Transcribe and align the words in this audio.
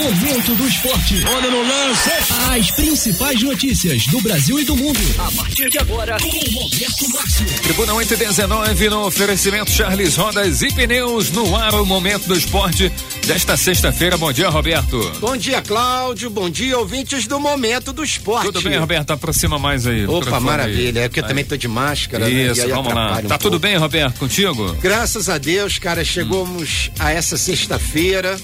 Momento 0.00 0.54
do 0.54 0.66
Esporte. 0.66 1.22
Olha 1.26 1.50
no 1.50 1.62
lance. 1.62 2.10
As 2.50 2.70
principais 2.70 3.42
notícias 3.42 4.06
do 4.06 4.18
Brasil 4.22 4.58
e 4.58 4.64
do 4.64 4.74
mundo. 4.74 4.98
A 5.18 5.30
partir 5.30 5.68
de 5.68 5.78
agora, 5.78 6.16
com 6.18 6.28
Roberto 6.28 7.10
Márcio. 7.12 7.46
Tribuna 7.62 7.92
819 7.92 8.88
no 8.88 9.04
oferecimento 9.04 9.70
Charles 9.70 10.16
Rodas 10.16 10.62
e 10.62 10.72
Pneus 10.72 11.30
no 11.32 11.54
ar 11.54 11.74
o 11.74 11.84
Momento 11.84 12.26
do 12.28 12.34
Esporte 12.34 12.90
desta 13.26 13.58
sexta-feira. 13.58 14.16
Bom 14.16 14.32
dia, 14.32 14.48
Roberto. 14.48 14.98
Bom 15.20 15.36
dia, 15.36 15.60
Cláudio. 15.60 16.30
Bom 16.30 16.48
dia, 16.48 16.78
ouvintes 16.78 17.26
do 17.26 17.38
Momento 17.38 17.92
do 17.92 18.02
Esporte. 18.02 18.46
Tudo 18.46 18.62
bem, 18.62 18.78
Roberto? 18.78 19.10
Aproxima 19.10 19.58
mais 19.58 19.86
aí. 19.86 20.06
Opa, 20.06 20.40
maravilha. 20.40 21.02
Aí. 21.02 21.04
É 21.04 21.08
porque 21.10 21.20
eu 21.20 21.26
também 21.26 21.44
tô 21.44 21.58
de 21.58 21.68
máscara. 21.68 22.30
Isso, 22.30 22.66
né? 22.66 22.74
vamos 22.74 22.94
lá. 22.94 23.20
Tá 23.20 23.34
um 23.34 23.38
tudo 23.38 23.50
pouco. 23.50 23.58
bem, 23.58 23.76
Roberto? 23.76 24.18
Contigo? 24.18 24.74
Graças 24.80 25.28
a 25.28 25.36
Deus, 25.36 25.78
cara. 25.78 26.02
Chegamos 26.02 26.88
hum. 26.88 26.94
a 26.98 27.12
essa 27.12 27.36
sexta-feira 27.36 28.40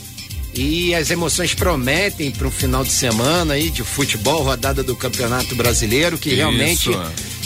e 0.57 0.95
as 0.95 1.11
emoções 1.11 1.55
prometem 1.55 2.31
para 2.31 2.49
um 2.49 2.51
final 2.51 2.83
de 2.83 2.91
semana 2.91 3.55
aí 3.55 3.71
de 3.71 3.83
futebol, 3.83 4.43
rodada 4.43 4.83
do 4.83 4.97
Campeonato 4.97 5.55
Brasileiro, 5.55 6.17
que 6.17 6.31
Isso. 6.31 6.39
realmente 6.39 6.91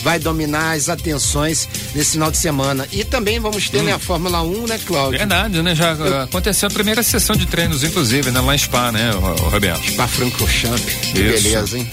vai 0.03 0.19
dominar 0.19 0.73
as 0.73 0.89
atenções 0.89 1.69
nesse 1.95 2.13
final 2.13 2.31
de 2.31 2.39
semana. 2.39 2.87
E 2.93 3.05
também 3.05 3.39
vamos 3.39 3.69
ter 3.69 3.81
hum. 3.81 3.85
né, 3.85 3.93
a 3.93 3.99
Fórmula 3.99 4.43
1, 4.43 4.67
né, 4.67 4.81
Cláudio? 4.87 5.19
Verdade, 5.19 5.63
né? 5.63 5.75
Já 5.75 5.93
Eu... 5.93 6.21
aconteceu 6.23 6.69
a 6.69 6.71
primeira 6.71 7.03
sessão 7.03 7.37
de 7.37 7.47
treinos, 7.47 7.83
inclusive, 7.85 8.31
né, 8.31 8.41
lá 8.41 8.55
em 8.55 8.59
Spa, 8.59 8.93
né, 8.93 9.11
Roberto? 9.51 9.91
Spa 9.91 10.07
Francorchamps. 10.07 10.95
Que 11.13 11.23
beleza, 11.23 11.79
hein? 11.79 11.91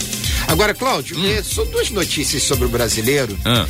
Agora, 0.47 0.73
Cláudio, 0.73 1.17
hum. 1.17 1.25
Eh, 1.25 1.43
são 1.43 1.65
duas 1.65 1.89
notícias 1.89 2.43
sobre 2.43 2.65
o 2.65 2.69
brasileiro. 2.69 3.37
Ah 3.43 3.65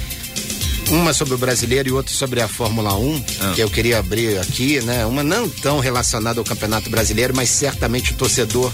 uma 0.90 1.14
sobre 1.14 1.34
o 1.34 1.38
brasileiro 1.38 1.90
e 1.90 1.91
outra 1.91 2.14
sobre 2.14 2.41
a 2.41 2.48
Fórmula 2.48 2.96
1, 2.96 3.26
ah. 3.40 3.52
que 3.55 3.62
eu 3.62 3.70
queria 3.70 4.00
abrir 4.00 4.38
aqui, 4.40 4.80
né? 4.82 5.05
Uma 5.05 5.23
não 5.23 5.50
tão 5.50 5.80
relacionada 5.80 6.40
ao 6.40 6.46
Campeonato 6.46 6.90
Brasileiro, 6.90 7.36
mas 7.36 7.50
certamente 7.50 8.13
o 8.13 8.16
torcedor 8.16 8.72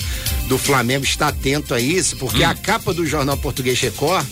do 0.47 0.57
Flamengo 0.57 1.03
está 1.03 1.29
atento 1.29 1.73
a 1.73 1.79
isso, 1.79 2.15
porque 2.17 2.43
hum. 2.43 2.49
a 2.49 2.55
capa 2.55 2.93
do 2.93 3.05
jornal 3.05 3.37
português 3.37 3.79
Record 3.79 4.25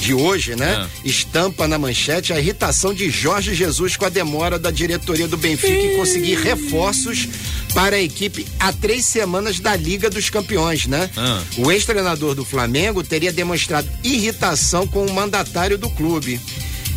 de 0.00 0.14
hoje, 0.14 0.56
né? 0.56 0.76
Ah. 0.76 0.88
Estampa 1.04 1.68
na 1.68 1.78
manchete 1.78 2.32
a 2.32 2.38
irritação 2.38 2.94
de 2.94 3.10
Jorge 3.10 3.54
Jesus 3.54 3.96
com 3.96 4.04
a 4.04 4.08
demora 4.08 4.58
da 4.58 4.70
diretoria 4.70 5.28
do 5.28 5.36
Benfica 5.36 5.74
em 5.74 5.96
conseguir 5.96 6.36
reforços 6.36 7.28
para 7.74 7.96
a 7.96 8.00
equipe 8.00 8.46
há 8.58 8.72
três 8.72 9.04
semanas 9.04 9.60
da 9.60 9.76
Liga 9.76 10.08
dos 10.08 10.30
Campeões, 10.30 10.86
né? 10.86 11.10
Ah. 11.16 11.42
O 11.58 11.70
ex-treinador 11.70 12.34
do 12.34 12.44
Flamengo 12.44 13.02
teria 13.02 13.32
demonstrado 13.32 13.88
irritação 14.02 14.86
com 14.86 15.04
o 15.04 15.12
mandatário 15.12 15.76
do 15.76 15.90
clube. 15.90 16.40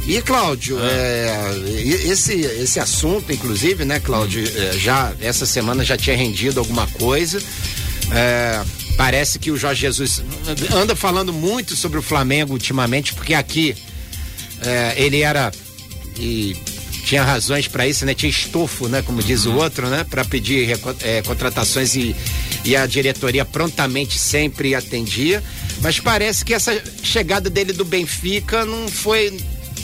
E, 0.08 0.22
Cláudio, 0.22 0.78
ah. 0.80 0.90
é, 0.90 1.72
esse, 2.10 2.34
esse 2.34 2.80
assunto, 2.80 3.32
inclusive, 3.32 3.86
né, 3.86 4.00
Cláudio, 4.00 4.44
é, 4.44 4.78
já 4.78 5.14
essa 5.22 5.46
semana 5.46 5.84
já 5.84 5.98
tinha 5.98 6.16
rendido 6.16 6.60
alguma 6.60 6.88
coisa. 6.88 7.42
É, 8.12 8.64
parece 8.98 9.38
que 9.38 9.52
o 9.52 9.58
Jorge 9.58 9.82
Jesus 9.82 10.24
anda 10.74 10.96
falando 10.96 11.32
muito 11.32 11.76
sobre 11.76 12.00
o 12.00 12.02
Flamengo 12.02 12.54
ultimamente, 12.54 13.14
porque 13.14 13.34
aqui 13.34 13.76
é, 14.62 14.94
ele 14.98 15.22
era 15.22 15.52
e 16.18 16.56
tinha 17.06 17.24
razões 17.24 17.68
para 17.68 17.88
isso, 17.88 18.06
né? 18.06 18.14
Tinha 18.14 18.30
estofo, 18.30 18.88
né? 18.88 19.02
Como 19.02 19.24
diz 19.24 19.46
o 19.46 19.52
uhum. 19.52 19.58
outro, 19.58 19.88
né? 19.90 20.06
Para 20.08 20.24
pedir 20.26 20.78
é, 21.02 21.22
contratações 21.22 21.96
e, 21.96 22.16
e 22.64 22.76
a 22.76 22.86
diretoria 22.86 23.46
prontamente 23.46 24.20
sempre 24.20 24.76
atendia. 24.76 25.44
Mas 25.82 26.00
parece 26.00 26.44
que 26.44 26.54
essa 26.54 26.80
chegada 27.02 27.50
dele 27.50 27.74
do 27.74 27.86
Benfica 27.86 28.66
não 28.66 28.88
foi 28.90 29.36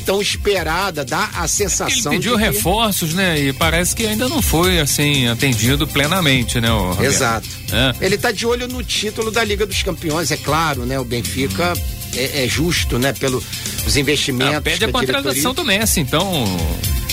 tão 0.05 0.21
esperada, 0.21 1.03
dá 1.03 1.29
a 1.33 1.47
sensação 1.47 2.13
Ele 2.13 2.21
pediu 2.21 2.37
de 2.37 2.43
que... 2.43 2.51
reforços, 2.51 3.13
né? 3.13 3.39
E 3.39 3.51
parece 3.53 3.95
que 3.95 4.05
ainda 4.05 4.29
não 4.29 4.41
foi 4.41 4.79
assim 4.79 5.27
atendido 5.27 5.87
plenamente, 5.87 6.61
né? 6.61 6.69
Exato. 7.01 7.49
É. 7.71 8.05
Ele 8.05 8.15
está 8.15 8.31
de 8.31 8.45
olho 8.45 8.67
no 8.67 8.83
título 8.83 9.31
da 9.31 9.43
Liga 9.43 9.65
dos 9.65 9.81
Campeões, 9.81 10.31
é 10.31 10.37
claro, 10.37 10.85
né? 10.85 10.99
O 10.99 11.03
Benfica 11.03 11.73
hum. 11.73 11.81
é, 12.15 12.45
é, 12.45 12.47
justo, 12.47 12.99
né? 12.99 13.13
Pelos 13.13 13.43
investimentos. 13.97 14.55
Ah, 14.55 14.61
pede 14.61 14.85
a 14.85 14.91
contratação 14.91 15.53
do 15.53 15.65
Messi, 15.65 16.01
então. 16.01 16.45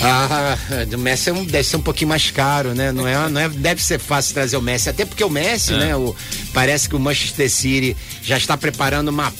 Ah, 0.00 0.56
do 0.88 0.98
Messi 0.98 1.30
é 1.30 1.32
um, 1.32 1.44
deve 1.44 1.64
ser 1.64 1.76
um 1.76 1.82
pouquinho 1.82 2.08
mais 2.08 2.30
caro, 2.30 2.74
né? 2.74 2.92
Não 2.92 3.08
é, 3.08 3.28
não 3.28 3.40
é, 3.40 3.48
deve 3.48 3.82
ser 3.82 3.98
fácil 3.98 4.34
trazer 4.34 4.56
o 4.56 4.62
Messi, 4.62 4.90
até 4.90 5.04
porque 5.04 5.24
o 5.24 5.30
Messi, 5.30 5.72
é. 5.72 5.78
né? 5.78 5.96
O, 5.96 6.14
parece 6.52 6.88
que 6.88 6.96
o 6.96 7.00
Manchester 7.00 7.50
City 7.50 7.96
já 8.22 8.36
está 8.36 8.56
preparando 8.56 9.08
uma 9.08 9.32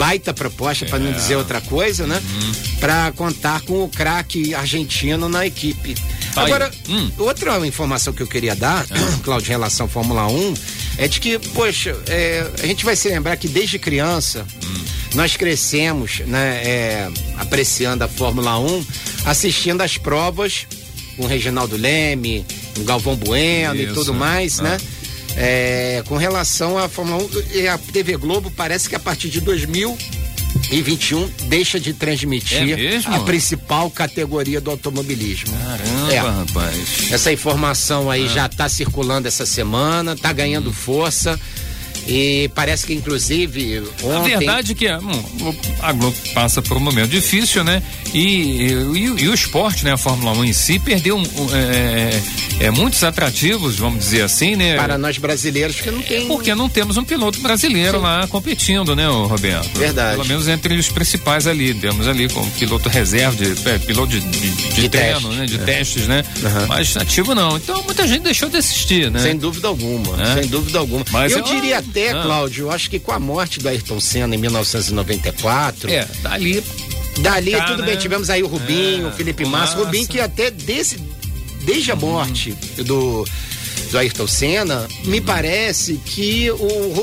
baita 0.00 0.32
proposta, 0.32 0.86
é. 0.86 0.88
para 0.88 0.98
não 0.98 1.12
dizer 1.12 1.36
outra 1.36 1.60
coisa, 1.60 2.06
né? 2.06 2.16
Uhum. 2.16 2.52
Para 2.80 3.12
contar 3.12 3.60
com 3.60 3.84
o 3.84 3.88
craque 3.90 4.54
argentino 4.54 5.28
na 5.28 5.46
equipe. 5.46 5.94
Tá 6.34 6.40
Agora, 6.40 6.70
hum. 6.88 7.10
outra 7.18 7.66
informação 7.66 8.10
que 8.10 8.22
eu 8.22 8.26
queria 8.26 8.56
dar, 8.56 8.86
é. 8.90 8.94
Cláudio, 9.22 9.48
em 9.48 9.50
relação 9.50 9.84
à 9.84 9.88
Fórmula 9.90 10.26
1, 10.26 10.54
é 10.96 11.06
de 11.06 11.20
que, 11.20 11.38
poxa, 11.38 11.94
é, 12.08 12.50
a 12.62 12.66
gente 12.66 12.82
vai 12.82 12.96
se 12.96 13.10
lembrar 13.10 13.36
que 13.36 13.46
desde 13.46 13.78
criança 13.78 14.46
hum. 14.64 14.84
nós 15.14 15.36
crescemos, 15.36 16.20
né, 16.20 16.62
é, 16.64 17.10
apreciando 17.36 18.02
a 18.02 18.08
Fórmula 18.08 18.58
1, 18.58 18.86
assistindo 19.26 19.82
as 19.82 19.98
provas 19.98 20.66
com 21.14 21.24
o 21.24 21.28
Reginaldo 21.28 21.76
Leme, 21.76 22.46
o 22.78 22.84
Galvão 22.84 23.16
Bueno 23.16 23.74
Isso. 23.74 23.90
e 23.90 23.94
tudo 23.94 24.14
mais, 24.14 24.60
ah. 24.60 24.62
né? 24.62 24.78
É, 25.42 26.02
com 26.06 26.18
relação 26.18 26.76
à 26.76 26.86
Fórmula 26.86 27.24
1, 27.24 27.72
a 27.72 27.78
TV 27.78 28.14
Globo 28.18 28.50
parece 28.50 28.90
que 28.90 28.94
a 28.94 29.00
partir 29.00 29.30
de 29.30 29.40
2021 29.40 31.26
deixa 31.46 31.80
de 31.80 31.94
transmitir 31.94 32.78
é 32.78 32.98
a 33.06 33.20
principal 33.20 33.90
categoria 33.90 34.60
do 34.60 34.70
automobilismo. 34.70 35.56
Caramba, 35.56 36.12
é. 36.12 36.18
rapaz. 36.18 37.10
Essa 37.10 37.32
informação 37.32 38.10
aí 38.10 38.26
ah. 38.26 38.28
já 38.28 38.44
está 38.46 38.68
circulando 38.68 39.28
essa 39.28 39.46
semana, 39.46 40.12
está 40.12 40.30
ganhando 40.30 40.68
hum. 40.68 40.74
força. 40.74 41.40
E 42.10 42.50
parece 42.54 42.86
que, 42.86 42.92
inclusive, 42.92 43.82
ontem... 44.02 44.34
A 44.34 44.38
verdade 44.38 44.72
é 44.72 44.74
que 44.74 44.92
hum, 44.92 45.54
a 45.80 45.92
Globo 45.92 46.16
passa 46.34 46.60
por 46.60 46.76
um 46.76 46.80
momento 46.80 47.08
difícil, 47.08 47.62
né? 47.62 47.80
E, 48.12 48.72
e, 48.72 49.04
e, 49.22 49.28
o 49.28 49.34
esporte, 49.34 49.84
né? 49.84 49.92
A 49.92 49.96
Fórmula 49.96 50.32
1 50.38 50.44
em 50.44 50.52
si 50.52 50.80
perdeu 50.80 51.16
um, 51.16 51.22
é, 51.54 52.20
é, 52.66 52.70
muitos 52.70 53.04
atrativos, 53.04 53.76
vamos 53.76 54.00
dizer 54.00 54.22
assim, 54.22 54.56
né? 54.56 54.74
Para 54.76 54.98
nós 54.98 55.18
brasileiros 55.18 55.80
que 55.80 55.90
não 55.90 56.02
tem... 56.02 56.26
Porque 56.26 56.52
não 56.52 56.68
temos 56.68 56.96
um 56.96 57.04
piloto 57.04 57.40
brasileiro 57.40 57.98
Sim. 57.98 58.02
lá 58.02 58.26
competindo, 58.26 58.96
né, 58.96 59.06
Roberto? 59.06 59.78
Verdade. 59.78 60.16
Pelo 60.16 60.26
menos 60.26 60.48
entre 60.48 60.74
os 60.74 60.88
principais 60.88 61.46
ali. 61.46 61.72
Temos 61.74 62.08
ali 62.08 62.28
como 62.28 62.50
piloto 62.52 62.88
reserva, 62.88 63.36
de, 63.36 63.68
é, 63.68 63.78
piloto 63.78 64.08
de, 64.08 64.20
de, 64.20 64.50
de, 64.50 64.72
de 64.72 64.88
treino, 64.88 65.20
teste. 65.20 65.36
né? 65.36 65.46
De 65.46 65.54
é. 65.54 65.58
testes, 65.58 66.06
né? 66.08 66.24
Uhum. 66.42 66.66
Mas 66.66 66.96
ativo 66.96 67.34
não. 67.34 67.56
Então 67.56 67.82
muita 67.84 68.06
gente 68.06 68.22
deixou 68.22 68.48
de 68.48 68.56
assistir, 68.56 69.10
né? 69.10 69.20
Sem 69.20 69.36
dúvida 69.36 69.68
alguma, 69.68 70.20
é. 70.22 70.40
sem 70.40 70.50
dúvida 70.50 70.78
alguma. 70.78 71.04
Mas 71.10 71.32
eu, 71.32 71.38
eu 71.38 71.44
diria 71.44 71.78
até, 71.78 71.99
ah. 72.08 72.22
Cláudio, 72.22 72.70
acho 72.70 72.88
que 72.88 72.98
com 72.98 73.12
a 73.12 73.18
morte 73.18 73.60
do 73.60 73.68
Ayrton 73.68 74.00
Senna 74.00 74.34
em 74.34 74.38
1994. 74.38 75.90
É, 75.90 76.06
dali. 76.22 76.64
Dali, 77.18 77.52
tá, 77.52 77.66
tudo 77.66 77.82
né? 77.82 77.88
bem, 77.88 77.96
tivemos 77.98 78.30
aí 78.30 78.42
o 78.42 78.46
Rubinho, 78.46 79.06
é, 79.06 79.10
o 79.10 79.12
Felipe 79.12 79.44
Massa. 79.44 79.78
O 79.78 79.84
Rubinho 79.84 80.08
que 80.08 80.20
até 80.20 80.50
desse, 80.50 80.96
desde 81.62 81.92
a 81.92 81.96
morte 81.96 82.56
hum. 82.78 82.84
do 82.84 83.24
do 83.90 83.98
Ayrton 83.98 84.26
Senna, 84.26 84.86
me 85.04 85.18
uhum. 85.18 85.24
parece 85.24 85.94
que 86.04 86.50
o, 86.50 86.54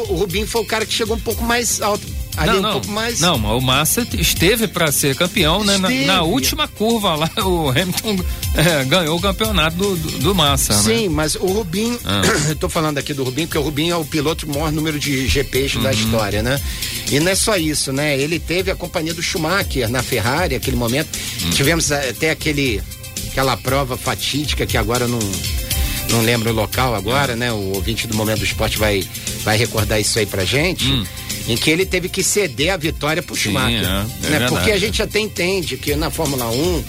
o 0.10 0.16
Rubinho 0.16 0.48
foi 0.48 0.62
o 0.62 0.66
cara 0.66 0.86
que 0.86 0.94
chegou 0.94 1.18
um 1.18 1.20
pouco 1.20 1.44
mais 1.44 1.82
alto 1.82 2.08
ali 2.38 2.52
não, 2.52 2.58
um 2.60 2.62
não, 2.62 2.72
pouco 2.74 2.92
mais. 2.92 3.20
Não, 3.20 3.38
mas 3.38 3.52
o 3.52 3.60
Massa 3.62 4.08
esteve 4.14 4.68
para 4.68 4.92
ser 4.92 5.16
campeão, 5.16 5.64
né? 5.64 5.78
Na, 5.78 5.90
na, 5.90 6.22
última 6.22 6.68
curva 6.68 7.16
lá, 7.16 7.30
o 7.44 7.70
Hamilton 7.70 8.24
é, 8.54 8.84
ganhou 8.86 9.18
o 9.18 9.22
campeonato 9.22 9.76
do, 9.76 9.96
do, 9.96 10.20
do 10.20 10.36
Massa, 10.36 10.76
né? 10.76 10.84
Sim, 10.84 11.08
né? 11.08 11.16
mas 11.16 11.36
o 11.36 11.48
Rubinho, 11.48 12.00
ah. 12.06 12.22
eu 12.48 12.56
tô 12.56 12.70
falando 12.70 13.00
aqui 13.00 13.14
do 13.14 13.24
Rubinho, 13.24 13.48
porque 13.48 13.58
o 13.58 13.64
Rubinho 13.64 13.94
é 13.94 13.98
o 13.98 14.06
piloto 14.06 14.46
com 14.46 14.54
maior 14.54 14.72
número 14.72 15.00
de 15.00 15.28
GPs 15.28 15.78
uhum. 15.78 15.84
da 15.84 15.92
história, 15.92 16.44
né? 16.44 16.62
E 17.12 17.20
não 17.20 17.32
é 17.32 17.36
só 17.36 17.58
isso, 17.58 17.92
né? 17.92 18.18
Ele 18.18 18.40
teve 18.40 18.70
a 18.70 18.76
companhia 18.76 19.14
do 19.14 19.22
Schumacher 19.22 19.90
na 19.90 20.04
Ferrari, 20.04 20.56
aquele 20.56 20.78
momento. 20.78 21.10
Uhum. 21.44 21.50
Tivemos 21.50 21.92
até 21.92 22.30
aquele 22.30 22.82
aquela 23.32 23.58
prova 23.58 23.98
fatídica 23.98 24.66
que 24.66 24.78
agora 24.78 25.08
não 25.08 25.20
não 26.10 26.22
lembro 26.22 26.50
o 26.50 26.54
local 26.54 26.96
agora, 26.96 27.36
né? 27.36 27.52
O 27.52 27.74
ouvinte 27.76 28.08
do 28.08 28.16
Momento 28.16 28.40
do 28.40 28.46
Esporte 28.46 28.78
vai, 28.78 29.04
vai 29.44 29.58
recordar 29.58 30.00
isso 30.00 30.18
aí 30.20 30.26
pra 30.26 30.46
gente. 30.46 30.88
Hum 30.88 31.04
em 31.48 31.56
que 31.56 31.70
ele 31.70 31.86
teve 31.86 32.10
que 32.10 32.24
ceder 32.24 32.74
a 32.74 32.78
vitória 32.78 33.24
pro 33.24 33.36
Schumacher. 33.36 33.84
É, 33.84 34.28
é 34.28 34.40
né? 34.40 34.48
Porque 34.50 34.72
a 34.72 34.78
gente 34.78 35.02
até 35.02 35.20
entende 35.20 35.78
que 35.78 35.96
na 35.96 36.10
Fórmula 36.10 36.50
1 36.50 36.84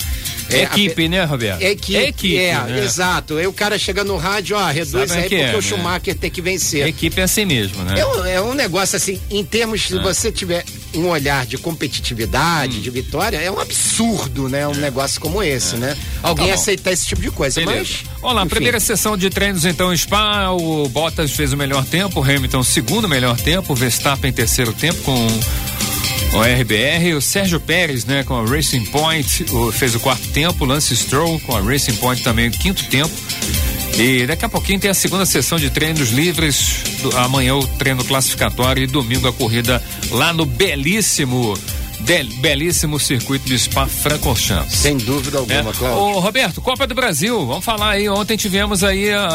é, 0.50 0.62
equipe, 0.62 1.04
a, 1.04 1.08
né, 1.08 1.24
Roberto? 1.24 1.62
É 1.62 1.70
equipe, 1.70 1.96
é, 1.96 2.08
equipe, 2.08 2.36
é 2.38 2.54
né? 2.54 2.84
exato. 2.84 3.36
Aí 3.36 3.46
o 3.46 3.52
cara 3.52 3.78
chega 3.78 4.02
no 4.02 4.16
rádio, 4.16 4.56
ó, 4.56 4.66
reduz 4.66 5.10
Sabe 5.10 5.12
aí 5.12 5.20
porque 5.28 5.34
é, 5.36 5.52
o 5.52 5.56
né? 5.56 5.62
Schumacher 5.62 6.14
tem 6.14 6.30
que 6.30 6.40
vencer. 6.40 6.84
A 6.84 6.88
equipe 6.88 7.20
é 7.20 7.24
assim 7.24 7.44
mesmo, 7.44 7.82
né? 7.84 8.00
É 8.00 8.06
um, 8.06 8.24
é 8.24 8.40
um 8.40 8.54
negócio 8.54 8.96
assim, 8.96 9.20
em 9.30 9.44
termos, 9.44 9.82
se 9.82 9.98
ah. 9.98 10.02
você 10.02 10.32
tiver 10.32 10.64
um 10.94 11.08
olhar 11.08 11.46
de 11.46 11.58
competitividade, 11.58 12.78
hum. 12.78 12.80
de 12.80 12.90
vitória, 12.90 13.38
é 13.38 13.50
um 13.50 13.58
absurdo, 13.58 14.48
né? 14.48 14.66
Um 14.66 14.72
é. 14.72 14.76
negócio 14.76 15.20
como 15.20 15.42
esse, 15.42 15.74
é. 15.74 15.78
né? 15.78 15.96
Alguém 16.22 16.48
tá 16.48 16.54
aceitar 16.54 16.92
esse 16.92 17.06
tipo 17.06 17.20
de 17.20 17.30
coisa, 17.30 17.60
Beleza. 17.60 17.98
mas... 18.02 18.22
Olá, 18.22 18.42
enfim. 18.42 18.50
primeira 18.50 18.80
sessão 18.80 19.16
de 19.16 19.30
treinos 19.30 19.64
então 19.64 19.94
Spa, 19.96 20.50
o 20.50 20.88
Bottas 20.88 21.32
fez 21.32 21.52
o 21.52 21.56
melhor 21.56 21.84
tempo, 21.84 22.20
o 22.20 22.22
Hamilton 22.22 22.62
segundo 22.62 23.08
melhor 23.08 23.36
tempo, 23.36 23.72
o 23.72 23.76
Verstappen 23.76 24.32
terceiro 24.32 24.72
tempo 24.72 25.00
com 25.02 25.26
o 26.34 26.42
RBR, 26.42 27.14
o 27.14 27.22
Sérgio 27.22 27.58
Pérez, 27.58 28.04
né, 28.04 28.22
com 28.22 28.34
a 28.34 28.44
Racing 28.44 28.84
Point, 28.86 29.46
o, 29.50 29.72
fez 29.72 29.94
o 29.94 30.00
quarto 30.00 30.28
tempo, 30.28 30.64
o 30.64 30.66
Lance 30.66 30.94
Stroll 30.94 31.40
com 31.40 31.56
a 31.56 31.60
Racing 31.60 31.96
Point 31.96 32.22
também 32.22 32.48
o 32.48 32.50
quinto 32.50 32.84
tempo. 32.88 33.10
E 33.98 34.26
daqui 34.26 34.44
a 34.44 34.48
pouquinho 34.48 34.78
tem 34.78 34.88
a 34.88 34.94
segunda 34.94 35.26
sessão 35.26 35.58
de 35.58 35.70
treinos 35.70 36.10
livres. 36.10 36.84
Do, 37.02 37.16
amanhã 37.18 37.56
o 37.56 37.66
treino 37.66 38.04
classificatório 38.04 38.84
e 38.84 38.86
domingo 38.86 39.26
a 39.26 39.32
corrida 39.32 39.82
lá 40.10 40.32
no 40.32 40.46
belíssimo 40.46 41.58
belíssimo 42.40 42.98
circuito 42.98 43.46
de 43.46 43.58
Spa-Francorchamps. 43.58 44.72
Sem 44.72 44.96
dúvida 44.96 45.38
alguma, 45.38 45.70
é. 45.70 45.72
Cláudio. 45.72 45.98
Ô, 45.98 46.20
Roberto, 46.20 46.60
Copa 46.60 46.86
do 46.86 46.94
Brasil, 46.94 47.44
vamos 47.44 47.64
falar 47.64 47.90
aí. 47.90 48.08
Ontem 48.08 48.36
tivemos 48.36 48.84
aí 48.84 49.10
a, 49.10 49.26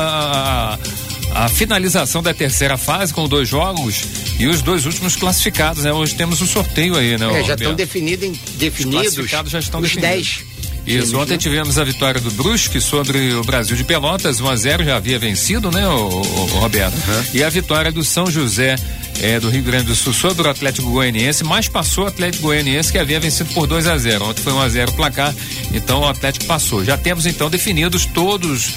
a, 1.35 1.43
a, 1.43 1.49
finalização 1.49 2.23
da 2.23 2.33
terceira 2.33 2.77
fase 2.77 3.13
com 3.13 3.27
dois 3.27 3.49
jogos 3.49 4.05
e 4.39 4.47
os 4.47 4.61
dois 4.61 4.85
últimos 4.85 5.15
classificados, 5.17 5.83
né? 5.83 5.91
Hoje 5.91 6.15
temos 6.15 6.39
o 6.39 6.45
um 6.45 6.47
sorteio 6.47 6.95
aí, 6.95 7.17
né? 7.17 7.41
É, 7.41 7.43
já 7.43 7.53
estão 7.53 7.75
definidos, 7.75 8.39
definidos. 8.55 9.07
Os 9.07 9.13
classificados 9.13 9.51
já 9.51 9.59
estão 9.59 9.81
os 9.81 9.89
definidos. 9.89 10.37
10 10.39 10.52
isso, 10.85 11.17
ontem 11.17 11.37
tivemos 11.37 11.77
a 11.77 11.83
vitória 11.83 12.19
do 12.19 12.31
Brusque 12.31 12.81
sobre 12.81 13.33
o 13.33 13.43
Brasil 13.43 13.75
de 13.75 13.83
Pelotas, 13.83 14.41
1 14.41 14.49
a 14.49 14.55
0 14.55 14.83
já 14.83 14.97
havia 14.97 15.17
vencido, 15.17 15.71
né, 15.71 15.87
o, 15.87 16.07
o, 16.07 16.45
Roberto? 16.59 16.93
Uhum. 16.95 17.23
E 17.33 17.43
a 17.43 17.49
vitória 17.49 17.91
do 17.91 18.03
São 18.03 18.29
José 18.29 18.75
é, 19.21 19.39
do 19.39 19.49
Rio 19.49 19.63
Grande 19.63 19.85
do 19.85 19.95
Sul 19.95 20.13
sobre 20.13 20.47
o 20.47 20.49
Atlético 20.51 20.89
Goianiense, 20.89 21.43
mas 21.43 21.67
passou 21.67 22.05
o 22.05 22.07
Atlético 22.07 22.43
Goianiense 22.43 22.91
que 22.91 22.97
havia 22.97 23.19
vencido 23.19 23.53
por 23.53 23.67
2 23.67 23.87
a 23.87 23.97
0. 23.97 24.25
Ontem 24.25 24.41
foi 24.41 24.53
1 24.53 24.59
a 24.59 24.69
0 24.69 24.91
o 24.91 24.95
placar, 24.95 25.33
então 25.73 26.01
o 26.01 26.07
Atlético 26.07 26.45
passou. 26.45 26.83
Já 26.83 26.97
temos 26.97 27.25
então 27.25 27.49
definidos 27.49 28.05
todos 28.05 28.73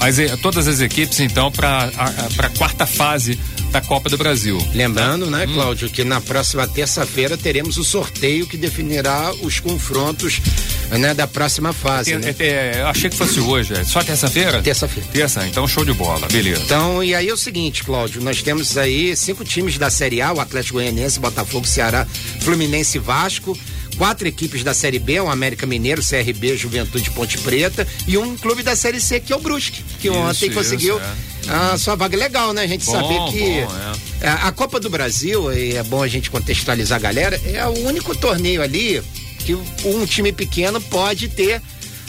as, 0.00 0.40
todas 0.40 0.68
as 0.68 0.80
equipes 0.80 1.18
então 1.18 1.50
para 1.50 1.90
para 2.36 2.48
quarta 2.50 2.86
fase 2.86 3.38
da 3.70 3.80
Copa 3.80 4.08
do 4.08 4.16
Brasil. 4.16 4.58
Lembrando, 4.74 5.30
né, 5.30 5.46
hum. 5.46 5.54
Cláudio, 5.54 5.90
que 5.90 6.04
na 6.04 6.20
próxima 6.20 6.66
terça-feira 6.66 7.36
teremos 7.36 7.76
o 7.76 7.84
sorteio 7.84 8.46
que 8.46 8.56
definirá 8.56 9.32
os 9.42 9.60
confrontos 9.60 10.40
né, 10.90 11.14
da 11.14 11.26
próxima 11.26 11.72
fase. 11.72 12.16
né? 12.16 12.34
é, 12.38 12.82
achei 12.86 13.10
que 13.10 13.16
fosse 13.16 13.40
hoje, 13.40 13.74
é 13.74 13.84
só 13.84 14.02
terça-feira? 14.02 14.62
Terça-feira. 14.62 15.08
Terça, 15.12 15.46
então 15.46 15.66
show 15.68 15.84
de 15.84 15.92
bola, 15.92 16.26
beleza. 16.28 16.62
Então, 16.62 17.02
e 17.02 17.14
aí 17.14 17.28
é 17.28 17.32
o 17.32 17.36
seguinte, 17.36 17.84
Cláudio, 17.84 18.22
nós 18.22 18.42
temos 18.42 18.76
aí 18.78 19.14
cinco 19.16 19.44
times 19.44 19.76
da 19.76 19.90
Série 19.90 20.22
A, 20.22 20.32
o 20.32 20.40
Atlético 20.40 20.78
Goianiense, 20.78 21.20
Botafogo, 21.20 21.66
Ceará, 21.66 22.06
Fluminense 22.40 22.98
e 22.98 23.00
Vasco 23.00 23.58
quatro 23.98 24.26
equipes 24.26 24.62
da 24.62 24.72
Série 24.72 24.98
B, 24.98 25.20
o 25.20 25.28
América 25.28 25.66
Mineiro, 25.66 26.00
CRB, 26.00 26.56
Juventude 26.56 27.10
Ponte 27.10 27.36
Preta 27.38 27.86
e 28.06 28.16
um 28.16 28.36
clube 28.36 28.62
da 28.62 28.76
Série 28.76 29.00
C 29.00 29.18
que 29.18 29.32
é 29.32 29.36
o 29.36 29.40
Brusque, 29.40 29.82
que 30.00 30.08
isso, 30.08 30.16
ontem 30.16 30.50
conseguiu 30.50 30.96
isso, 30.96 31.50
é. 31.50 31.52
a 31.52 31.76
sua 31.76 31.96
vaga 31.96 32.16
legal, 32.16 32.52
né? 32.52 32.62
A 32.62 32.66
gente 32.66 32.86
bom, 32.86 32.92
saber 32.92 33.32
que 33.32 33.66
bom, 33.66 33.72
é. 34.20 34.28
a 34.28 34.52
Copa 34.52 34.78
do 34.78 34.88
Brasil, 34.88 35.52
e 35.52 35.74
é 35.74 35.82
bom 35.82 36.02
a 36.02 36.08
gente 36.08 36.30
contextualizar 36.30 36.96
a 36.96 37.02
galera, 37.02 37.38
é 37.44 37.66
o 37.66 37.86
único 37.86 38.16
torneio 38.16 38.62
ali 38.62 39.02
que 39.40 39.54
um 39.84 40.06
time 40.06 40.32
pequeno 40.32 40.80
pode 40.80 41.28
ter 41.28 41.60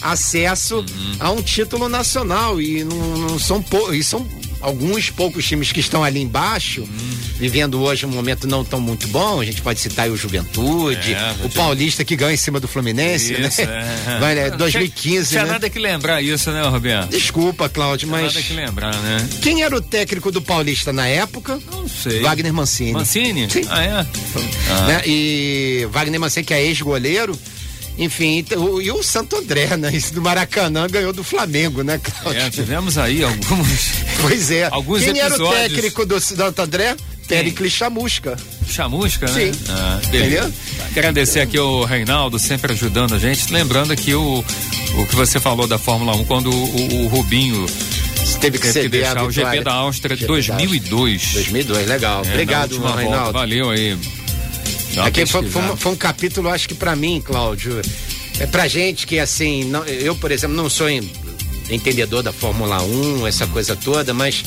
acesso 0.01 0.77
uhum. 0.77 1.15
a 1.19 1.31
um 1.31 1.41
título 1.41 1.89
nacional 1.89 2.61
e 2.61 2.83
não, 2.83 3.17
não 3.17 3.39
são 3.39 3.63
e 3.91 4.03
são 4.03 4.25
alguns 4.61 5.09
poucos 5.09 5.45
times 5.45 5.71
que 5.71 5.79
estão 5.79 6.03
ali 6.03 6.21
embaixo, 6.21 6.83
hum. 6.83 7.11
vivendo 7.37 7.81
hoje 7.81 8.05
um 8.05 8.09
momento 8.09 8.47
não 8.47 8.63
tão 8.63 8.79
muito 8.79 9.07
bom. 9.07 9.39
A 9.39 9.45
gente 9.45 9.61
pode 9.61 9.79
citar 9.79 10.05
aí 10.05 10.11
o 10.11 10.17
Juventude, 10.17 11.13
é, 11.13 11.35
o 11.43 11.49
Paulista 11.49 12.03
que 12.03 12.15
ganha 12.15 12.33
em 12.33 12.37
cima 12.37 12.59
do 12.59 12.67
Fluminense, 12.67 13.33
né? 13.33 13.47
isso, 13.47 13.61
né? 13.61 13.97
É. 14.09 14.19
Vai, 14.19 14.35
né? 14.35 14.49
2015. 14.51 15.29
Tinha 15.29 15.43
né? 15.43 15.51
nada 15.51 15.69
que 15.69 15.77
lembrar 15.77 16.21
isso, 16.21 16.51
né, 16.51 16.61
Roberto? 16.63 17.09
Desculpa, 17.09 17.69
Cláudio, 17.69 18.07
mas. 18.07 18.33
Nada 18.33 18.41
que 18.41 18.53
lembrar, 18.53 18.95
né? 18.95 19.29
Quem 19.41 19.61
era 19.61 19.75
o 19.75 19.81
técnico 19.81 20.31
do 20.31 20.41
Paulista 20.41 20.91
na 20.91 21.07
época? 21.07 21.59
Não 21.71 21.87
sei. 21.87 22.21
Wagner 22.21 22.53
Mancini. 22.53 22.93
Mancini? 22.93 23.49
Sim. 23.49 23.61
Ah, 23.69 23.83
é? 23.83 23.91
Ah. 23.91 24.87
Né? 24.87 25.01
E 25.05 25.87
Wagner 25.91 26.19
Mancini, 26.19 26.45
que 26.45 26.53
é 26.53 26.63
ex-goleiro 26.63 27.37
enfim, 27.99 28.37
então, 28.37 28.81
e 28.81 28.89
o 28.89 29.03
Santo 29.03 29.35
André, 29.35 29.75
né? 29.75 29.93
Esse 29.93 30.13
do 30.13 30.21
Maracanã 30.21 30.87
ganhou 30.87 31.11
do 31.11 31.21
Flamengo, 31.21 31.83
né, 31.83 31.99
Cláudio? 31.99 32.41
É, 32.41 32.49
tivemos 32.49 32.97
aí 32.97 33.23
alguns. 33.23 33.99
Pois 34.21 34.51
é. 34.51 34.67
Alguns 34.69 34.99
Quem 34.99 35.17
episódios... 35.17 35.39
era 35.39 35.65
o 35.65 35.69
técnico 35.69 36.05
do 36.05 36.19
Santo 36.19 36.61
André? 36.61 36.95
Pericles 37.25 37.71
Chamusca. 37.71 38.37
Chamusca, 38.67 39.27
né? 39.27 39.51
Sim. 39.53 39.59
Ah, 39.69 40.01
Entendeu? 40.03 40.51
Agradecer 40.91 41.39
aqui 41.39 41.57
o 41.57 41.85
Reinaldo, 41.85 42.37
sempre 42.37 42.73
ajudando 42.73 43.15
a 43.15 43.17
gente. 43.17 43.51
Lembrando 43.53 43.93
aqui 43.93 44.13
o, 44.13 44.43
o 44.95 45.07
que 45.07 45.15
você 45.15 45.39
falou 45.39 45.67
da 45.67 45.77
Fórmula 45.77 46.15
1, 46.17 46.25
quando 46.25 46.51
o, 46.51 46.53
o, 46.53 47.05
o 47.05 47.07
Rubinho 47.07 47.65
teve 48.41 48.57
que, 48.57 48.71
teve 48.71 48.81
que 48.81 48.89
deixar 48.89 49.23
o 49.23 49.31
GP 49.31 49.61
da 49.61 49.73
Áustria 49.73 50.17
de 50.17 50.25
2002. 50.25 51.33
2002, 51.33 51.87
legal. 51.87 52.23
É, 52.25 52.29
Obrigado, 52.29 52.71
Reinaldo. 52.77 53.09
Volta. 53.09 53.31
Valeu 53.31 53.69
aí. 53.69 53.97
Aqui 54.97 55.25
foi, 55.25 55.47
foi, 55.49 55.61
um, 55.61 55.77
foi, 55.77 55.91
um 55.91 55.95
capítulo, 55.95 56.49
acho 56.49 56.67
que 56.67 56.73
para 56.73 56.95
mim, 56.95 57.21
Cláudio, 57.23 57.81
é 58.39 58.45
pra 58.45 58.67
gente 58.67 59.05
que 59.05 59.19
assim, 59.19 59.65
não, 59.65 59.85
eu, 59.85 60.15
por 60.15 60.31
exemplo, 60.31 60.55
não 60.55 60.69
sou 60.69 60.87
entendedor 61.69 62.23
da 62.23 62.33
Fórmula 62.33 62.81
1, 62.81 63.27
essa 63.27 63.45
coisa 63.47 63.75
toda, 63.75 64.13
mas 64.13 64.43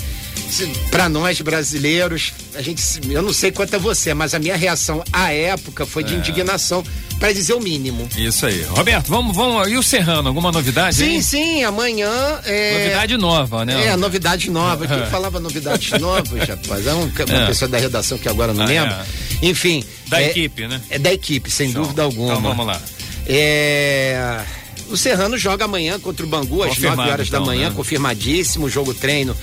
para 0.91 1.09
nós 1.09 1.41
brasileiros, 1.41 2.33
a 2.55 2.63
gente, 2.63 2.83
eu 3.09 3.23
não 3.23 3.33
sei 3.33 3.51
quanto 3.51 3.75
é 3.75 3.79
você, 3.79 4.13
mas 4.13 4.35
a 4.35 4.39
minha 4.39 4.57
reação 4.57 5.03
à 5.13 5.33
época 5.33 5.87
foi 5.87 6.05
de 6.05 6.15
é. 6.15 6.19
indignação, 6.19 6.85
para 7.19 7.33
dizer 7.33 7.55
o 7.55 7.61
mínimo. 7.61 8.09
Isso 8.17 8.45
aí. 8.45 8.63
Roberto, 8.65 9.09
vamos, 9.09 9.35
vamos, 9.35 9.69
e 9.71 9.77
o 9.77 9.83
Serrano, 9.83 10.29
alguma 10.29 10.51
novidade? 10.51 10.97
Sim, 10.97 11.17
aí? 11.17 11.23
sim, 11.23 11.63
amanhã 11.63 12.11
é... 12.45 12.79
Novidade 12.79 13.17
nova, 13.17 13.65
né? 13.65 13.87
É, 13.87 13.97
novidade 13.97 14.51
nova. 14.51 14.87
Quem 14.87 15.07
falava 15.07 15.39
novidades 15.39 15.99
novas, 16.01 16.49
rapaz? 16.49 16.87
É 16.87 16.93
um, 16.95 17.05
uma 17.05 17.43
é. 17.43 17.47
pessoa 17.47 17.69
da 17.69 17.79
redação 17.79 18.19
que 18.19 18.29
agora 18.29 18.53
não 18.53 18.65
ah, 18.65 18.67
lembro. 18.67 18.95
É. 18.95 19.05
Enfim. 19.49 19.85
Da 20.09 20.23
é, 20.23 20.31
equipe, 20.31 20.67
né? 20.67 20.81
É 20.89 20.99
da 20.99 21.13
equipe, 21.13 21.51
sem 21.51 21.73
Show. 21.73 21.83
dúvida 21.83 22.03
alguma. 22.03 22.33
Então 22.33 22.43
vamos 22.43 22.67
lá. 22.67 22.81
É. 23.27 24.41
O 24.89 24.97
Serrano 24.97 25.39
joga 25.39 25.65
amanhã 25.65 25.99
contra 25.99 26.25
o 26.25 26.29
Bangu 26.29 26.63
às 26.63 26.77
9 26.77 27.01
horas 27.11 27.29
então, 27.29 27.41
da 27.41 27.47
manhã, 27.47 27.71
né? 27.71 27.75
confirmadíssimo, 27.75 28.69
jogo 28.69 28.93
treino 28.93 29.35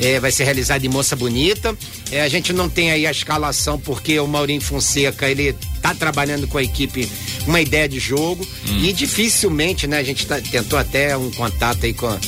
é, 0.00 0.20
vai 0.20 0.30
ser 0.30 0.44
realizado 0.44 0.84
em 0.84 0.88
Moça 0.88 1.16
Bonita. 1.16 1.76
É, 2.10 2.22
a 2.22 2.28
gente 2.28 2.52
não 2.52 2.68
tem 2.68 2.90
aí 2.90 3.06
a 3.06 3.10
escalação 3.10 3.78
porque 3.78 4.18
o 4.18 4.26
Maurinho 4.26 4.60
Fonseca 4.60 5.28
ele 5.28 5.54
tá 5.80 5.94
trabalhando 5.94 6.46
com 6.46 6.58
a 6.58 6.62
equipe 6.62 7.08
uma 7.46 7.60
ideia 7.60 7.88
de 7.88 7.98
jogo 7.98 8.46
hum. 8.68 8.78
e 8.82 8.92
dificilmente, 8.92 9.86
né? 9.86 9.98
A 9.98 10.02
gente 10.02 10.26
tá, 10.26 10.40
tentou 10.40 10.78
até 10.78 11.16
um 11.16 11.30
contato 11.30 11.84
aí 11.84 11.94
com 11.94 12.06
a, 12.06 12.18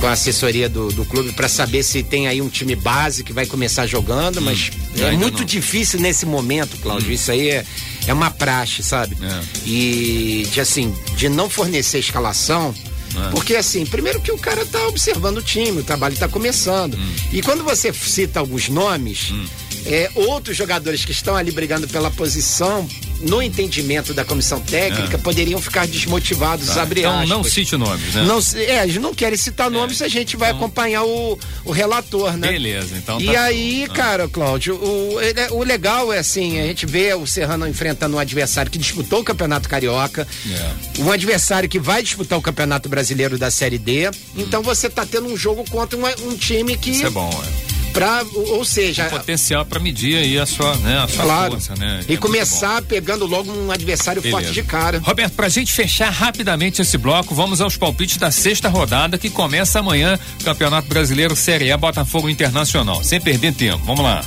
com 0.00 0.06
a 0.06 0.12
assessoria 0.12 0.68
do, 0.68 0.88
do 0.88 1.04
clube 1.04 1.32
para 1.32 1.48
saber 1.48 1.82
se 1.82 2.02
tem 2.02 2.26
aí 2.26 2.40
um 2.40 2.48
time 2.48 2.74
base 2.74 3.22
que 3.22 3.32
vai 3.32 3.46
começar 3.46 3.86
jogando, 3.86 4.38
hum. 4.38 4.44
mas 4.44 4.70
é 4.98 5.10
muito 5.12 5.40
não. 5.40 5.44
difícil 5.44 6.00
nesse 6.00 6.24
momento, 6.24 6.76
Cláudio. 6.78 7.10
Hum. 7.10 7.12
Isso 7.12 7.30
aí 7.30 7.50
é, 7.50 7.64
é 8.06 8.12
uma 8.12 8.30
praxe, 8.30 8.82
sabe? 8.82 9.16
É. 9.20 9.42
E 9.66 10.48
de 10.50 10.60
assim, 10.60 10.94
de 11.16 11.28
não 11.28 11.50
fornecer 11.50 11.98
escalação 11.98 12.74
é. 13.16 13.30
Porque 13.30 13.56
assim, 13.56 13.84
primeiro 13.84 14.20
que 14.20 14.30
o 14.30 14.38
cara 14.38 14.64
tá 14.64 14.86
observando 14.86 15.38
o 15.38 15.42
time, 15.42 15.80
o 15.80 15.84
trabalho 15.84 16.16
tá 16.16 16.28
começando. 16.28 16.94
Hum. 16.94 17.14
E 17.32 17.42
quando 17.42 17.64
você 17.64 17.92
cita 17.92 18.40
alguns 18.40 18.68
nomes, 18.68 19.30
hum. 19.32 19.46
é, 19.86 20.10
outros 20.14 20.56
jogadores 20.56 21.04
que 21.04 21.12
estão 21.12 21.36
ali 21.36 21.50
brigando 21.50 21.88
pela 21.88 22.10
posição 22.10 22.88
no 23.20 23.42
entendimento 23.42 24.14
da 24.14 24.24
comissão 24.24 24.60
técnica, 24.60 25.16
é. 25.16 25.18
poderiam 25.18 25.60
ficar 25.60 25.86
desmotivados, 25.86 26.68
tá. 26.68 26.82
abre 26.82 27.00
então, 27.00 27.12
aspas. 27.12 27.28
não 27.28 27.44
cite 27.44 27.76
nomes, 27.76 28.14
né? 28.14 28.24
Não, 28.24 28.38
é, 28.54 28.82
eles 28.82 28.96
não 28.96 29.14
querem 29.14 29.36
citar 29.36 29.66
é. 29.66 29.70
nomes, 29.70 30.00
a 30.02 30.08
gente 30.08 30.36
vai 30.36 30.50
então, 30.50 30.60
acompanhar 30.64 31.04
o, 31.04 31.38
o 31.64 31.70
relator, 31.70 32.36
né? 32.36 32.48
Beleza, 32.48 32.96
então 32.96 33.20
E 33.20 33.26
tá 33.26 33.42
aí, 33.42 33.84
bom. 33.86 33.94
cara, 33.94 34.28
Cláudio, 34.28 34.74
o, 34.76 35.16
o 35.52 35.62
legal 35.62 36.12
é 36.12 36.18
assim, 36.18 36.58
a 36.58 36.66
gente 36.66 36.86
vê 36.86 37.12
o 37.14 37.26
Serrano 37.26 37.68
enfrentando 37.68 38.16
um 38.16 38.18
adversário 38.18 38.70
que 38.70 38.78
disputou 38.78 39.20
o 39.20 39.24
Campeonato 39.24 39.68
Carioca, 39.68 40.26
é. 40.50 41.00
um 41.02 41.10
adversário 41.10 41.68
que 41.68 41.78
vai 41.78 42.02
disputar 42.02 42.38
o 42.38 42.42
Campeonato 42.42 42.88
Brasileiro 42.88 43.38
da 43.38 43.50
Série 43.50 43.78
D, 43.78 44.08
hum. 44.08 44.12
então 44.36 44.62
você 44.62 44.88
tá 44.88 45.04
tendo 45.04 45.26
um 45.26 45.36
jogo 45.36 45.64
contra 45.70 45.98
um 45.98 46.36
time 46.36 46.76
que... 46.76 46.90
Isso 46.90 47.06
é 47.06 47.10
bom, 47.10 47.30
é 47.66 47.69
Pra, 47.92 48.24
ou 48.34 48.64
seja, 48.64 49.06
um 49.06 49.10
potencial 49.10 49.64
para 49.64 49.80
medir 49.80 50.16
aí 50.16 50.38
a 50.38 50.46
sua, 50.46 50.76
né, 50.76 50.98
a 50.98 51.08
sua 51.08 51.24
claro. 51.24 51.52
força, 51.52 51.74
né? 51.74 52.04
E 52.08 52.14
é 52.14 52.16
começar 52.16 52.80
pegando 52.82 53.26
logo 53.26 53.50
um 53.52 53.70
adversário 53.70 54.22
Beleza. 54.22 54.40
forte 54.40 54.54
de 54.54 54.62
cara. 54.62 55.00
Roberto, 55.00 55.34
pra 55.34 55.48
gente 55.48 55.72
fechar 55.72 56.10
rapidamente 56.10 56.80
esse 56.80 56.96
bloco, 56.96 57.34
vamos 57.34 57.60
aos 57.60 57.76
palpites 57.76 58.16
da 58.16 58.30
sexta 58.30 58.68
rodada 58.68 59.18
que 59.18 59.28
começa 59.28 59.80
amanhã, 59.80 60.18
Campeonato 60.44 60.88
Brasileiro 60.88 61.34
Série 61.34 61.72
A 61.72 61.76
Botafogo 61.76 62.28
Internacional. 62.28 63.02
Sem 63.02 63.20
perder 63.20 63.54
tempo. 63.54 63.84
Vamos 63.84 64.04
lá. 64.04 64.24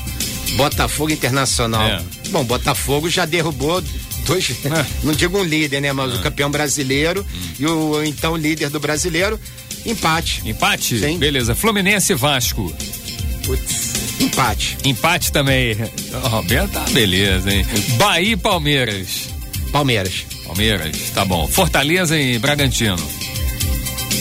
Botafogo 0.56 1.12
Internacional. 1.12 1.84
É. 1.84 2.02
Bom, 2.30 2.44
Botafogo 2.44 3.10
já 3.10 3.26
derrubou 3.26 3.82
dois, 4.26 4.50
é. 4.66 4.86
não 5.04 5.14
digo 5.14 5.38
um 5.38 5.44
líder, 5.44 5.82
né, 5.82 5.94
mas 5.94 6.14
é. 6.14 6.16
o 6.16 6.20
campeão 6.22 6.50
brasileiro 6.50 7.22
hum. 7.22 7.50
e 7.60 7.66
o 7.66 8.04
então 8.04 8.36
líder 8.36 8.70
do 8.70 8.80
brasileiro, 8.80 9.40
empate. 9.86 10.42
Empate? 10.46 11.00
Sim. 11.00 11.18
Beleza. 11.18 11.56
Fluminense 11.56 12.14
e 12.14 12.16
Vasco. 12.16 12.74
Putz, 13.44 14.20
empate. 14.20 14.78
Empate 14.86 15.32
também. 15.32 15.76
Roberto, 16.24 16.72
tá 16.72 16.86
beleza, 16.92 17.54
hein? 17.54 17.66
Bahia 17.98 18.34
e 18.34 18.38
Palmeiras. 18.38 19.30
Palmeiras. 19.72 20.26
Palmeiras, 20.46 20.98
tá 21.14 21.26
bom. 21.26 21.48
Fortaleza 21.48 22.18
e 22.18 22.38
Bragantino. 22.38 22.98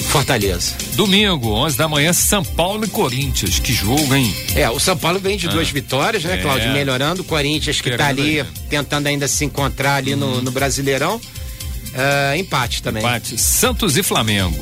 Fortaleza. 0.09 0.75
Domingo, 0.95 1.52
11 1.52 1.76
da 1.76 1.88
manhã, 1.88 2.12
São 2.12 2.45
Paulo 2.45 2.85
e 2.85 2.88
Corinthians. 2.88 3.59
Que 3.59 3.73
jogo, 3.73 4.14
hein? 4.14 4.35
É, 4.55 4.69
o 4.69 4.79
São 4.79 4.97
Paulo 4.97 5.19
vem 5.19 5.38
de 5.38 5.47
ah. 5.47 5.50
duas 5.50 5.71
vitórias, 5.71 6.23
né, 6.23 6.35
é. 6.35 6.37
Cláudio? 6.38 6.71
Melhorando. 6.71 7.23
O 7.23 7.25
Corinthians 7.25 7.81
que 7.81 7.88
Esperando 7.88 7.99
tá 7.99 8.07
ali, 8.09 8.41
aí. 8.41 8.47
tentando 8.69 9.07
ainda 9.07 9.26
se 9.26 9.45
encontrar 9.45 9.97
ali 9.97 10.14
no, 10.14 10.26
uhum. 10.26 10.43
no 10.43 10.50
Brasileirão. 10.50 11.17
Uh, 11.17 12.37
empate 12.38 12.83
também. 12.83 13.02
Empate. 13.02 13.38
Santos 13.38 13.97
e 13.97 14.02
Flamengo. 14.02 14.59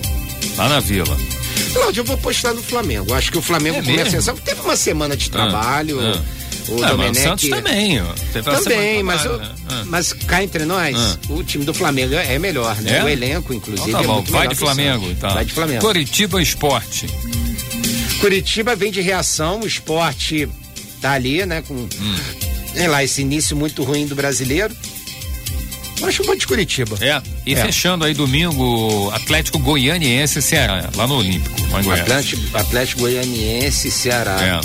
Lá 0.56 0.68
na 0.68 0.80
Vila. 0.80 1.16
Cláudio, 1.72 2.00
eu 2.00 2.04
vou 2.04 2.16
postar 2.18 2.52
no 2.54 2.62
Flamengo. 2.62 3.14
Acho 3.14 3.30
que 3.32 3.38
o 3.38 3.42
Flamengo 3.42 3.78
é 3.78 3.82
começa 3.82 4.30
a 4.30 4.34
Teve 4.34 4.60
uma 4.60 4.76
semana 4.76 5.16
de 5.16 5.28
ah, 5.28 5.32
trabalho. 5.32 6.00
Ah, 6.00 6.14
ah. 6.16 6.40
O 6.68 6.80
não, 6.80 6.88
Domenech. 6.90 7.20
Santos 7.20 7.48
também, 7.48 8.00
ó. 8.00 8.06
Também, 8.32 9.02
mas, 9.02 9.22
trabalho, 9.22 9.42
né? 9.42 9.54
ah. 9.68 9.82
mas 9.86 10.12
cá 10.12 10.42
entre 10.42 10.64
nós, 10.64 10.96
ah. 10.96 11.18
o 11.30 11.42
time 11.42 11.64
do 11.64 11.74
Flamengo 11.74 12.14
é 12.14 12.38
melhor, 12.38 12.76
né? 12.76 12.98
É? 12.98 13.04
O 13.04 13.08
elenco, 13.08 13.52
inclusive. 13.52 13.88
Então 13.88 14.00
tá 14.00 14.04
é 14.04 14.08
bom. 14.08 14.22
Vai 14.22 14.48
de 14.48 14.54
Flamengo, 14.54 15.14
tá. 15.14 15.34
Vai 15.34 15.44
de 15.44 15.52
Flamengo. 15.52 15.80
Curitiba 15.80 16.40
Esporte. 16.40 17.06
Curitiba 18.20 18.76
vem 18.76 18.92
de 18.92 19.00
reação, 19.00 19.60
o 19.60 19.66
esporte 19.66 20.48
tá 21.00 21.12
ali, 21.12 21.44
né? 21.46 21.62
Com. 21.66 21.74
Hum. 21.74 22.16
Lá, 22.88 23.02
esse 23.02 23.22
início 23.22 23.56
muito 23.56 23.82
ruim 23.82 24.06
do 24.06 24.14
brasileiro. 24.14 24.74
Acho 26.02 26.24
bom 26.24 26.34
de 26.34 26.46
Curitiba. 26.46 26.96
É. 27.00 27.20
E 27.46 27.54
é. 27.54 27.56
fechando 27.64 28.04
aí 28.04 28.14
domingo, 28.14 29.10
Atlético 29.10 29.58
Goianiense 29.58 30.40
Ceará, 30.40 30.88
lá 30.96 31.06
no 31.06 31.16
Olímpico, 31.16 31.60
lá 31.70 31.80
em 31.80 31.84
Goiás. 31.84 32.00
Atlético, 32.02 32.56
Atlético 32.56 33.00
Goianiense 33.02 33.90
Ceará. 33.90 34.36
É. 34.40 34.60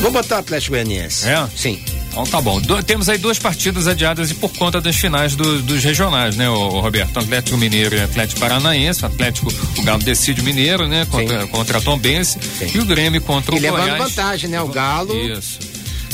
Vou 0.00 0.10
botar 0.10 0.38
Atlético 0.38 0.72
Goianiense. 0.72 1.28
É? 1.28 1.48
Sim. 1.56 1.80
Então 2.10 2.24
tá 2.24 2.40
bom. 2.40 2.60
Do, 2.60 2.82
temos 2.82 3.08
aí 3.08 3.18
duas 3.18 3.38
partidas 3.38 3.86
adiadas 3.86 4.30
e 4.30 4.34
por 4.34 4.52
conta 4.52 4.80
das 4.80 4.96
finais 4.96 5.36
do, 5.36 5.62
dos 5.62 5.84
regionais, 5.84 6.36
né, 6.36 6.48
o, 6.48 6.80
Roberto? 6.80 7.18
Atlético 7.18 7.56
Mineiro 7.56 7.94
e 7.94 8.00
Atlético 8.00 8.40
Paranaense. 8.40 9.04
Atlético, 9.04 9.52
o 9.78 9.82
Galo 9.82 10.02
decide 10.02 10.42
Mineiro, 10.42 10.88
né? 10.88 11.06
Contra, 11.10 11.46
contra 11.46 11.78
a 11.78 11.80
Tombense. 11.80 12.38
Sim. 12.58 12.70
E 12.74 12.78
o 12.78 12.84
Grêmio 12.84 13.20
contra 13.20 13.54
e 13.54 13.58
o 13.58 13.62
levando 13.62 13.82
Goiás. 13.82 13.98
vantagem, 13.98 14.50
né? 14.50 14.60
O 14.60 14.68
Galo. 14.68 15.14
Isso. 15.14 15.58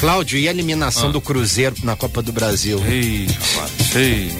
Cláudio, 0.04 0.38
e 0.38 0.46
a 0.46 0.50
eliminação 0.50 1.08
ah. 1.08 1.12
do 1.12 1.18
Cruzeiro 1.18 1.76
na 1.82 1.96
Copa 1.96 2.20
do 2.20 2.30
Brasil? 2.30 2.78
Ei, 2.86 3.26
rapaz, 3.26 3.96
ei. 3.96 4.30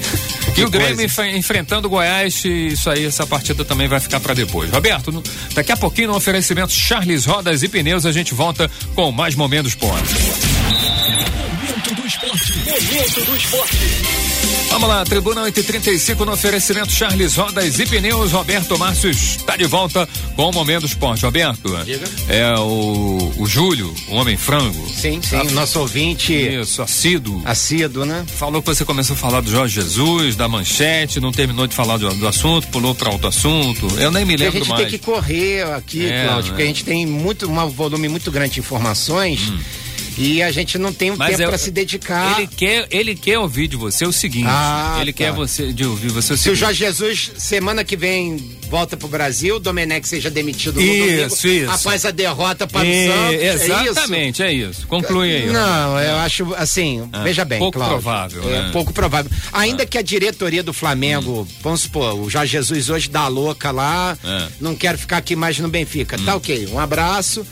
E 0.55 0.63
o 0.63 0.69
Grêmio 0.69 1.03
enfrentando 1.35 1.87
o 1.87 1.89
Goiás, 1.89 2.45
isso 2.45 2.87
aí, 2.87 3.03
essa 3.03 3.25
partida 3.25 3.65
também 3.65 3.87
vai 3.87 3.99
ficar 3.99 4.19
para 4.19 4.35
depois. 4.35 4.69
Roberto, 4.69 5.11
no, 5.11 5.23
daqui 5.55 5.71
a 5.71 5.77
pouquinho 5.77 6.09
no 6.09 6.15
oferecimento 6.15 6.71
Charles 6.71 7.25
Rodas 7.25 7.63
e 7.63 7.67
Pneus, 7.67 8.05
a 8.05 8.11
gente 8.11 8.35
volta 8.35 8.69
com 8.93 9.11
mais 9.11 9.33
momentos 9.33 9.71
esporte. 9.71 10.13
Momento 10.13 11.95
do 11.95 12.05
esporte. 12.05 12.53
Momento 12.59 13.25
do 13.25 13.35
esporte. 13.35 14.24
Vamos 14.69 14.89
lá, 14.89 15.05
Tribuna 15.05 15.41
835 15.43 16.25
no 16.25 16.33
oferecimento 16.33 16.91
Charles 16.91 17.35
Rodas 17.35 17.79
e 17.79 17.85
Pneus. 17.85 18.31
Roberto 18.31 18.77
Márcio 18.77 19.09
está 19.09 19.55
de 19.55 19.65
volta 19.65 20.07
com 20.35 20.49
o 20.49 20.51
Momento 20.51 20.85
Esporte. 20.85 21.25
Roberto, 21.25 21.75
Diga. 21.85 22.05
é 22.27 22.53
o, 22.59 23.33
o 23.37 23.45
Júlio, 23.47 23.93
o 24.09 24.15
Homem 24.15 24.35
Frango. 24.35 24.87
Sim, 24.89 25.21
sim, 25.21 25.37
tá, 25.37 25.43
nosso 25.51 25.79
ouvinte. 25.79 26.33
Isso, 26.33 26.81
assíduo. 26.81 27.41
Assíduo, 27.45 28.05
né? 28.05 28.25
Falou 28.37 28.61
que 28.61 28.67
você 28.67 28.83
começou 28.83 29.15
a 29.15 29.17
falar 29.17 29.41
do 29.41 29.49
Jorge 29.49 29.75
Jesus, 29.81 30.35
da 30.35 30.47
manchete, 30.47 31.19
não 31.19 31.31
terminou 31.31 31.67
de 31.67 31.73
falar 31.73 31.97
do, 31.97 32.13
do 32.13 32.27
assunto, 32.27 32.67
pulou 32.67 32.93
para 32.93 33.11
outro 33.11 33.27
assunto. 33.27 33.87
Eu 33.97 34.11
nem 34.11 34.25
me 34.25 34.35
lembro 34.35 34.53
mais. 34.53 34.55
A 34.55 34.59
gente 34.59 34.69
mais. 34.69 34.81
tem 34.81 34.99
que 34.99 35.05
correr 35.05 35.63
aqui, 35.73 36.05
é, 36.05 36.25
Cláudio, 36.25 36.43
né? 36.43 36.49
porque 36.49 36.63
a 36.63 36.67
gente 36.67 36.83
tem 36.83 37.05
muito, 37.05 37.49
um 37.49 37.69
volume 37.69 38.09
muito 38.09 38.29
grande 38.29 38.55
de 38.55 38.59
informações. 38.59 39.49
Hum 39.49 39.84
e 40.17 40.41
a 40.41 40.51
gente 40.51 40.77
não 40.77 40.93
tem 40.93 41.11
um 41.11 41.17
Mas 41.17 41.35
tempo 41.35 41.49
para 41.49 41.57
se 41.57 41.71
dedicar. 41.71 42.39
Ele 42.39 42.47
quer, 42.47 42.87
ele 42.89 43.15
quer 43.15 43.37
ouvir 43.39 43.67
de 43.67 43.75
você 43.75 44.05
o 44.05 44.13
seguinte. 44.13 44.47
Ah, 44.47 44.97
ele 45.01 45.11
tá. 45.11 45.17
quer 45.17 45.31
você 45.31 45.73
de 45.73 45.85
ouvir 45.85 46.09
você 46.09 46.33
o 46.33 46.37
seguinte. 46.37 46.43
Se 46.43 46.49
o 46.51 46.55
Jorge 46.55 46.79
Jesus 46.79 47.31
semana 47.37 47.83
que 47.83 47.97
vem 47.97 48.37
volta 48.69 48.95
pro 48.95 49.07
Brasil, 49.07 49.57
o 49.57 49.59
Domenech 49.59 50.07
seja 50.07 50.29
demitido 50.29 50.75
no 50.75 50.81
isso, 50.81 51.43
domingo 51.43 51.63
isso. 51.63 51.71
após 51.71 52.05
a 52.05 52.11
derrota 52.11 52.65
para 52.65 52.81
o 52.81 52.91
Santos. 52.91 53.41
É 53.41 53.89
exatamente, 53.89 54.41
é 54.41 54.51
isso. 54.51 54.65
É 54.65 54.69
isso. 54.69 54.87
Conclui 54.87 55.35
aí. 55.35 55.47
Não, 55.47 55.99
eu 55.99 56.15
acho 56.17 56.53
assim, 56.55 57.07
ah, 57.11 57.23
veja 57.23 57.43
bem, 57.43 57.59
pouco 57.59 57.77
Cláudio, 57.77 58.01
provável. 58.01 58.43
É 58.49 58.61
né? 58.63 58.69
pouco 58.71 58.93
provável. 58.93 59.31
Ainda 59.51 59.83
ah. 59.83 59.85
que 59.85 59.97
a 59.97 60.01
diretoria 60.01 60.63
do 60.63 60.73
Flamengo, 60.73 61.41
hum. 61.41 61.47
vamos 61.61 61.81
supor, 61.81 62.15
o 62.19 62.29
Jorge 62.29 62.53
Jesus 62.53 62.89
hoje 62.89 63.09
dá 63.09 63.27
louca 63.27 63.71
lá, 63.71 64.17
ah. 64.23 64.47
não 64.59 64.75
quero 64.75 64.97
ficar 64.97 65.17
aqui 65.17 65.35
mais 65.35 65.59
no 65.59 65.67
Benfica. 65.67 66.17
Tá 66.17 66.21
hum. 66.21 66.25
Tá 66.25 66.35
ok, 66.35 66.67
um 66.71 66.79
abraço. 66.79 67.45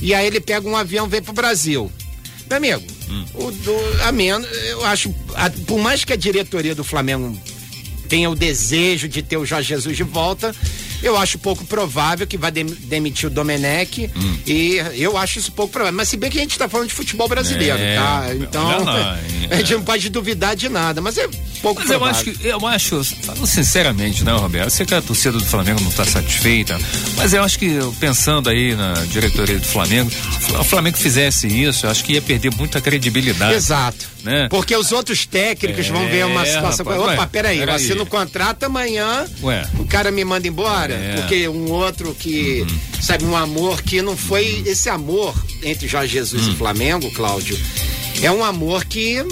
E 0.00 0.12
aí 0.12 0.26
ele 0.26 0.40
pega 0.40 0.68
um 0.68 0.76
avião, 0.76 1.08
vem 1.08 1.22
pro 1.22 1.32
Brasil. 1.32 1.90
Meu 2.48 2.56
amigo, 2.56 2.82
hum. 3.10 3.24
o, 3.34 3.50
do, 3.50 4.02
a 4.04 4.12
menos, 4.12 4.46
eu 4.68 4.84
acho, 4.84 5.14
a, 5.34 5.50
por 5.66 5.78
mais 5.78 6.04
que 6.04 6.12
a 6.12 6.16
diretoria 6.16 6.74
do 6.74 6.84
Flamengo 6.84 7.36
tenha 8.08 8.30
o 8.30 8.36
desejo 8.36 9.08
de 9.08 9.22
ter 9.22 9.36
o 9.36 9.44
Jorge 9.44 9.68
Jesus 9.68 9.96
de 9.96 10.04
volta, 10.04 10.54
eu 11.08 11.16
acho 11.16 11.38
pouco 11.38 11.64
provável 11.64 12.26
que 12.26 12.36
vai 12.36 12.50
demitir 12.50 13.28
o 13.28 13.30
Domenech 13.30 14.10
hum. 14.16 14.38
e 14.46 14.76
eu 14.94 15.16
acho 15.16 15.38
isso 15.38 15.52
pouco 15.52 15.72
provável. 15.72 15.96
Mas 15.96 16.08
se 16.08 16.16
bem 16.16 16.30
que 16.30 16.38
a 16.38 16.40
gente 16.42 16.52
está 16.52 16.68
falando 16.68 16.88
de 16.88 16.94
futebol 16.94 17.28
brasileiro, 17.28 17.78
é, 17.78 17.96
tá? 17.96 18.26
Então 18.34 18.84
lá, 18.84 19.18
a 19.50 19.56
gente 19.56 19.74
não 19.74 19.82
pode 19.82 20.08
duvidar 20.10 20.56
de 20.56 20.68
nada, 20.68 21.00
mas 21.00 21.16
é 21.18 21.28
pouco 21.62 21.80
mas 21.80 21.88
provável. 21.88 21.98
eu 21.98 22.04
acho 22.06 22.24
que 22.24 22.46
eu 22.46 22.66
acho, 22.66 23.04
falando 23.22 23.46
sinceramente, 23.46 24.24
né, 24.24 24.32
Roberto? 24.32 24.66
Eu 24.66 24.70
sei 24.70 24.86
que 24.86 24.94
a 24.94 25.02
torcida 25.02 25.38
do 25.38 25.44
Flamengo 25.44 25.80
não 25.80 25.90
está 25.90 26.04
satisfeita, 26.04 26.78
mas 27.16 27.32
eu 27.32 27.42
acho 27.42 27.58
que 27.58 27.78
pensando 28.00 28.48
aí 28.48 28.74
na 28.74 28.94
diretoria 29.04 29.58
do 29.58 29.66
Flamengo, 29.66 30.10
se 30.10 30.52
o 30.52 30.64
Flamengo 30.64 30.96
fizesse 30.96 31.46
isso, 31.46 31.86
eu 31.86 31.90
acho 31.90 32.04
que 32.04 32.14
ia 32.14 32.22
perder 32.22 32.52
muita 32.54 32.80
credibilidade. 32.80 33.54
Exato. 33.54 34.16
Né? 34.22 34.48
Porque 34.50 34.74
os 34.76 34.90
outros 34.90 35.24
técnicos 35.24 35.86
é, 35.86 35.92
vão 35.92 36.08
ver 36.08 36.26
uma 36.26 36.44
situação. 36.44 36.84
Rapaz, 36.84 37.00
Opa, 37.00 37.22
ué, 37.22 37.28
peraí, 37.30 37.58
peraí. 37.58 37.68
eu 37.68 37.72
assino 37.74 38.02
o 38.02 38.06
contrato 38.06 38.64
amanhã, 38.64 39.24
ué. 39.40 39.64
o 39.78 39.84
cara 39.84 40.10
me 40.10 40.24
manda 40.24 40.48
embora. 40.48 40.95
É. 40.96 41.14
Porque 41.16 41.48
um 41.48 41.70
outro 41.70 42.14
que, 42.14 42.62
uhum. 42.62 43.02
sabe, 43.02 43.24
um 43.24 43.36
amor 43.36 43.82
que 43.82 44.02
não 44.02 44.16
foi 44.16 44.62
esse 44.66 44.88
amor 44.88 45.34
entre 45.62 45.86
Jorge 45.88 46.12
Jesus 46.12 46.46
uhum. 46.46 46.52
e 46.52 46.56
Flamengo, 46.56 47.10
Cláudio, 47.12 47.58
é 48.22 48.30
um 48.30 48.44
amor 48.44 48.84
que 48.84 49.24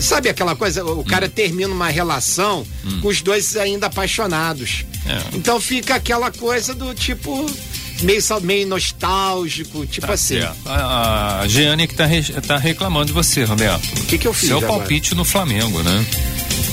sabe 0.00 0.28
aquela 0.28 0.54
coisa, 0.54 0.84
o 0.84 1.04
cara 1.04 1.26
hum. 1.26 1.30
termina 1.30 1.72
uma 1.72 1.88
relação 1.88 2.66
hum. 2.84 3.00
com 3.00 3.08
os 3.08 3.22
dois 3.22 3.56
ainda 3.56 3.86
apaixonados. 3.86 4.84
É. 5.06 5.36
Então 5.36 5.60
fica 5.60 5.94
aquela 5.94 6.30
coisa 6.30 6.74
do 6.74 6.94
tipo 6.94 7.46
meio, 8.02 8.22
meio 8.42 8.66
nostálgico, 8.66 9.86
tipo 9.86 10.06
tá 10.06 10.14
assim. 10.14 10.38
A, 10.66 11.40
a 11.40 11.48
Jeane 11.48 11.86
que 11.86 11.94
tá, 11.94 12.06
re, 12.06 12.22
tá 12.22 12.56
reclamando 12.56 13.06
de 13.06 13.12
você, 13.12 13.44
Roberto. 13.44 13.84
O 14.00 14.06
que 14.06 14.18
que 14.18 14.28
eu 14.28 14.34
fiz 14.34 14.48
Seu 14.48 14.58
agora? 14.58 14.74
palpite 14.74 15.14
no 15.14 15.24
Flamengo, 15.24 15.82
né? 15.82 16.06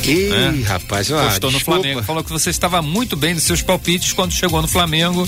Ih, 0.07 0.31
é. 0.31 0.63
rapaz, 0.63 1.11
ó, 1.11 1.23
Postou 1.25 1.51
no 1.51 1.59
Flamengo. 1.59 2.03
Falou 2.03 2.23
que 2.23 2.31
você 2.31 2.49
estava 2.49 2.81
muito 2.81 3.15
bem 3.15 3.33
nos 3.33 3.43
seus 3.43 3.61
palpites 3.61 4.13
quando 4.13 4.31
chegou 4.31 4.61
no 4.61 4.67
Flamengo. 4.67 5.27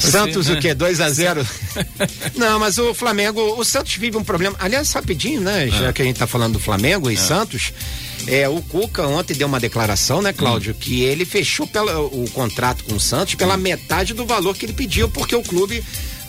Você, 0.00 0.10
Santos 0.10 0.48
né? 0.48 0.54
o 0.54 0.60
quê? 0.60 0.74
2 0.74 1.00
a 1.00 1.10
0 1.10 1.46
Não, 2.36 2.58
mas 2.58 2.78
o 2.78 2.92
Flamengo, 2.94 3.40
o 3.58 3.64
Santos 3.64 3.94
vive 3.96 4.16
um 4.16 4.24
problema. 4.24 4.56
Aliás, 4.58 4.92
rapidinho, 4.92 5.40
né? 5.40 5.68
Já 5.68 5.90
ah. 5.90 5.92
que 5.92 6.02
a 6.02 6.04
gente 6.04 6.18
tá 6.18 6.26
falando 6.26 6.54
do 6.54 6.60
Flamengo 6.60 7.10
e 7.10 7.14
ah. 7.14 7.18
Santos, 7.18 7.72
é, 8.26 8.48
o 8.48 8.60
Cuca 8.62 9.06
ontem 9.06 9.34
deu 9.34 9.46
uma 9.46 9.60
declaração, 9.60 10.22
né, 10.22 10.32
Cláudio, 10.32 10.72
hum. 10.72 10.76
que 10.78 11.02
ele 11.02 11.24
fechou 11.24 11.66
pela, 11.66 12.00
o 12.00 12.28
contrato 12.32 12.84
com 12.84 12.94
o 12.94 13.00
Santos 13.00 13.34
pela 13.34 13.54
hum. 13.54 13.58
metade 13.58 14.14
do 14.14 14.26
valor 14.26 14.56
que 14.56 14.66
ele 14.66 14.72
pediu, 14.72 15.08
porque 15.08 15.36
o 15.36 15.42
clube 15.42 15.82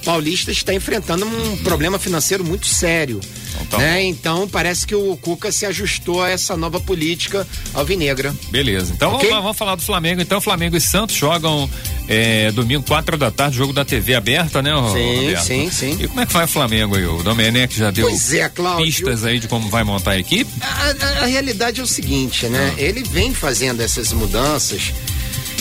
paulista 0.06 0.52
está 0.52 0.74
enfrentando 0.74 1.26
um 1.26 1.58
problema 1.58 1.98
financeiro 1.98 2.46
muito 2.46 2.68
sério. 2.68 3.20
Então, 3.62 3.66
tá 3.66 3.78
né? 3.78 4.04
então 4.04 4.48
parece 4.48 4.86
que 4.86 4.94
o 4.94 5.18
Cuca 5.18 5.52
se 5.52 5.66
ajustou 5.66 6.22
a 6.22 6.30
essa 6.30 6.56
nova 6.56 6.80
política 6.80 7.48
alvinegra. 7.74 8.34
Beleza. 8.50 8.94
Então 8.96 9.16
okay? 9.16 9.30
vamos, 9.30 9.44
vamos, 9.44 9.58
falar 9.58 9.76
do 9.76 9.82
Flamengo. 9.82 10.22
Então 10.22 10.40
Flamengo 10.40 10.78
e 10.78 10.82
Santos 10.82 11.16
jogam 11.16 11.70
é, 12.08 12.52
domingo, 12.52 12.84
quatro 12.84 13.18
da 13.18 13.32
tarde, 13.32 13.58
jogo 13.58 13.74
da 13.74 13.84
TV 13.84 14.14
aberta, 14.14 14.62
né, 14.62 14.72
Sim, 14.72 15.16
Roberto? 15.16 15.44
sim, 15.44 15.72
sim. 15.72 15.98
E 16.00 16.08
como 16.08 16.22
é 16.22 16.26
que 16.26 16.34
vai 16.34 16.46
o 16.46 16.48
Flamengo 16.48 16.96
aí? 16.96 17.06
O 17.06 17.24
Domenech 17.24 17.76
já 17.76 17.90
deu 17.90 18.08
é, 18.08 18.76
pistas 18.78 19.26
aí 19.26 19.40
de 19.40 19.48
como 19.48 19.70
vai 19.70 19.84
montar 19.84 20.12
a 20.12 20.20
equipe? 20.20 20.52
A, 20.62 21.06
a, 21.06 21.24
a 21.24 21.26
realidade 21.26 21.82
é 21.82 21.84
o 21.84 21.88
seguinte, 21.88 22.46
né? 22.48 22.74
Ah. 22.78 22.82
Ele 22.82 23.02
vem 23.04 23.34
fazendo 23.34 23.82
essas 23.82 24.14
mudanças 24.14 24.94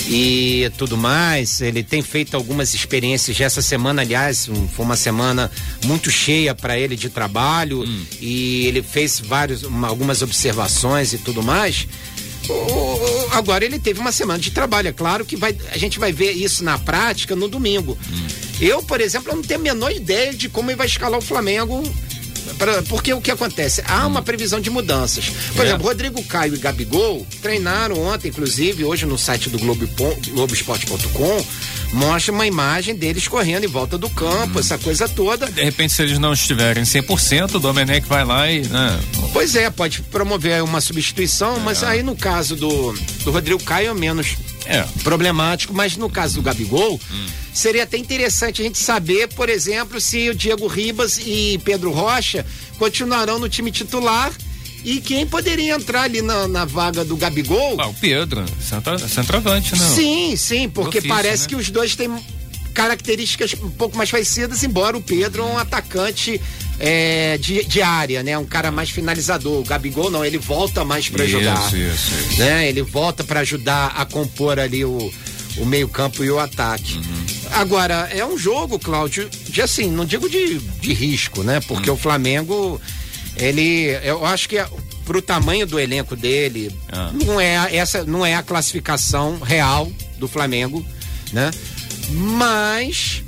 e 0.07 0.71
tudo 0.77 0.97
mais. 0.97 1.61
Ele 1.61 1.83
tem 1.83 2.03
feito 2.03 2.37
algumas 2.37 2.75
experiências. 2.75 3.41
Essa 3.41 3.63
semana, 3.63 4.03
aliás, 4.03 4.49
um, 4.49 4.69
foi 4.69 4.85
uma 4.85 4.97
semana 4.97 5.51
muito 5.85 6.11
cheia 6.11 6.55
para 6.55 6.79
ele 6.79 6.97
de 6.97 7.09
trabalho 7.09 7.83
hum. 7.83 8.07
e 8.21 8.67
ele 8.67 8.83
fez 8.83 9.21
vários, 9.21 9.63
uma, 9.63 9.89
algumas 9.89 10.23
observações 10.23 11.13
e 11.13 11.19
tudo 11.19 11.43
mais. 11.43 11.87
O, 12.49 13.35
agora 13.35 13.65
ele 13.65 13.79
teve 13.79 14.01
uma 14.01 14.13
semana 14.13 14.39
de 14.39 14.51
trabalho. 14.51 14.89
É 14.89 14.93
claro 14.93 15.25
que 15.25 15.37
vai, 15.37 15.57
a 15.71 15.79
gente 15.79 15.99
vai 15.99 16.13
ver 16.13 16.33
isso 16.33 16.63
na 16.63 16.79
prática 16.79 17.35
no 17.35 17.49
domingo. 17.49 17.99
Hum. 18.11 18.27
Eu, 18.61 18.83
por 18.83 19.01
exemplo, 19.01 19.33
eu 19.33 19.37
não 19.37 19.43
tenho 19.43 19.61
a 19.61 19.63
menor 19.63 19.91
ideia 19.91 20.33
de 20.35 20.49
como 20.49 20.71
ele 20.71 20.77
vai 20.77 20.87
escalar 20.87 21.19
o 21.19 21.23
Flamengo 21.23 21.83
porque 22.89 23.13
o 23.13 23.21
que 23.21 23.31
acontece? 23.31 23.83
Há 23.87 24.07
uma 24.07 24.23
previsão 24.23 24.61
de 24.61 24.71
mudanças. 24.71 25.31
Por 25.55 25.65
é. 25.65 25.69
exemplo, 25.69 25.87
Rodrigo 25.87 26.23
Caio 26.25 26.55
e 26.55 26.59
Gabigol 26.59 27.27
treinaram 27.43 27.99
ontem, 28.01 28.29
inclusive, 28.29 28.85
hoje 28.85 29.07
no 29.07 29.19
site 29.19 29.49
do 29.49 29.59
Globo, 29.59 29.89
Globoesporte.com, 30.29 31.45
mostra 31.93 32.33
uma 32.33 32.47
imagem 32.47 32.95
deles 32.95 33.29
correndo 33.29 33.65
em 33.65 33.69
volta 33.69 33.97
do 33.99 34.09
campo, 34.11 34.57
hum. 34.57 34.61
essa 34.61 34.79
coisa 34.79 35.09
toda. 35.09 35.47
De 35.47 35.63
repente, 35.63 35.93
se 35.93 36.03
eles 36.03 36.19
não 36.19 36.33
estiverem 36.33 36.83
100%, 36.83 37.55
o 37.55 37.59
Domenech 37.59 38.07
vai 38.07 38.25
lá 38.25 38.51
e. 38.51 38.63
Né? 38.67 39.01
Pois 39.33 39.55
é, 39.57 39.71
pode 39.71 40.03
promover 40.03 40.63
uma 40.63 40.81
substituição, 40.81 41.57
é. 41.57 41.61
mas 41.61 41.83
aí 41.83 42.03
no 42.03 42.17
caso 42.17 42.57
do, 42.57 42.93
do 43.25 43.31
Rodrigo 43.31 43.63
Caio 43.63 43.95
menos 43.95 44.37
é. 44.67 44.83
problemático, 45.03 45.75
mas 45.75 45.97
no 45.97 46.09
caso 46.11 46.37
do 46.37 46.43
Gabigol. 46.43 47.01
Hum 47.11 47.45
seria 47.55 47.85
até 47.85 47.97
interessante 47.97 48.61
a 48.61 48.65
gente 48.65 48.79
saber, 48.79 49.29
por 49.29 49.49
exemplo, 49.49 50.01
se 50.01 50.29
o 50.29 50.35
Diego 50.35 50.67
Ribas 50.67 51.19
e 51.19 51.59
Pedro 51.65 51.93
Rocha 51.93 52.45
continuarão 52.79 53.39
no 53.39 53.49
time 53.49 53.71
titular 53.71 54.33
E 54.85 55.01
quem 55.01 55.27
poderia 55.27 55.75
entrar 55.75 56.03
ali 56.03 56.21
na, 56.21 56.49
na 56.49 56.65
vaga 56.65 57.05
do 57.05 57.17
Gabigol? 57.17 57.77
Ah, 57.81 57.87
o 57.87 57.95
Pedro, 57.95 58.45
centroavante, 59.09 59.75
não? 59.77 59.95
Sim, 59.95 60.37
sim, 60.37 60.69
porque 60.69 60.99
ofício, 60.99 61.17
parece 61.17 61.45
né? 61.45 61.49
que 61.49 61.57
os 61.57 61.71
dois 61.71 61.97
têm 61.97 62.11
características 62.75 63.55
um 63.63 63.71
pouco 63.71 63.97
mais 63.97 64.11
parecidas, 64.11 64.65
embora 64.65 64.97
o 64.97 65.01
Pedro 65.01 65.43
é 65.43 65.47
um 65.47 65.59
atacante 65.59 66.41
é, 66.79 67.39
de, 67.39 67.65
de, 67.65 67.81
área, 67.81 68.23
né? 68.23 68.37
Um 68.37 68.45
cara 68.45 68.73
mais 68.73 68.91
finalizador. 68.91 69.61
O 69.61 69.65
Gabigol 69.65 70.11
não, 70.11 70.25
ele 70.25 70.39
volta 70.39 70.85
mais 70.85 71.09
para 71.09 71.25
jogar. 71.25 71.69
Isso, 71.69 71.77
isso. 71.77 72.39
Né? 72.39 72.69
Ele 72.69 72.83
volta 72.83 73.23
para 73.23 73.41
ajudar 73.41 73.93
a 73.97 74.05
compor 74.05 74.59
ali 74.59 74.85
o, 74.85 75.13
o 75.57 75.65
meio-campo 75.65 76.25
e 76.25 76.31
o 76.31 76.39
ataque. 76.39 76.97
Uhum. 76.97 77.25
Agora, 77.53 78.09
é 78.13 78.27
um 78.27 78.37
jogo, 78.37 78.79
Cláudio, 78.79 79.31
de 79.49 79.63
assim, 79.63 79.89
não 79.89 80.05
digo 80.05 80.29
de, 80.29 80.59
de 80.59 80.93
risco, 80.93 81.45
né? 81.45 81.61
Porque 81.61 81.89
uhum. 81.89 81.97
o 81.97 81.99
Flamengo, 81.99 82.81
ele. 83.37 83.97
Eu 84.03 84.27
acho 84.27 84.49
que 84.49 84.59
pro 85.05 85.23
tamanho 85.23 85.67
do 85.67 85.79
elenco 85.79 86.17
dele, 86.17 86.75
ah. 86.91 87.11
não 87.13 87.41
é 87.41 87.77
essa 87.77 88.05
não 88.05 88.25
é 88.25 88.35
a 88.35 88.43
classificação 88.43 89.39
real 89.39 89.91
do 90.19 90.27
Flamengo, 90.27 90.85
né? 91.33 91.51
Mas 92.11 93.23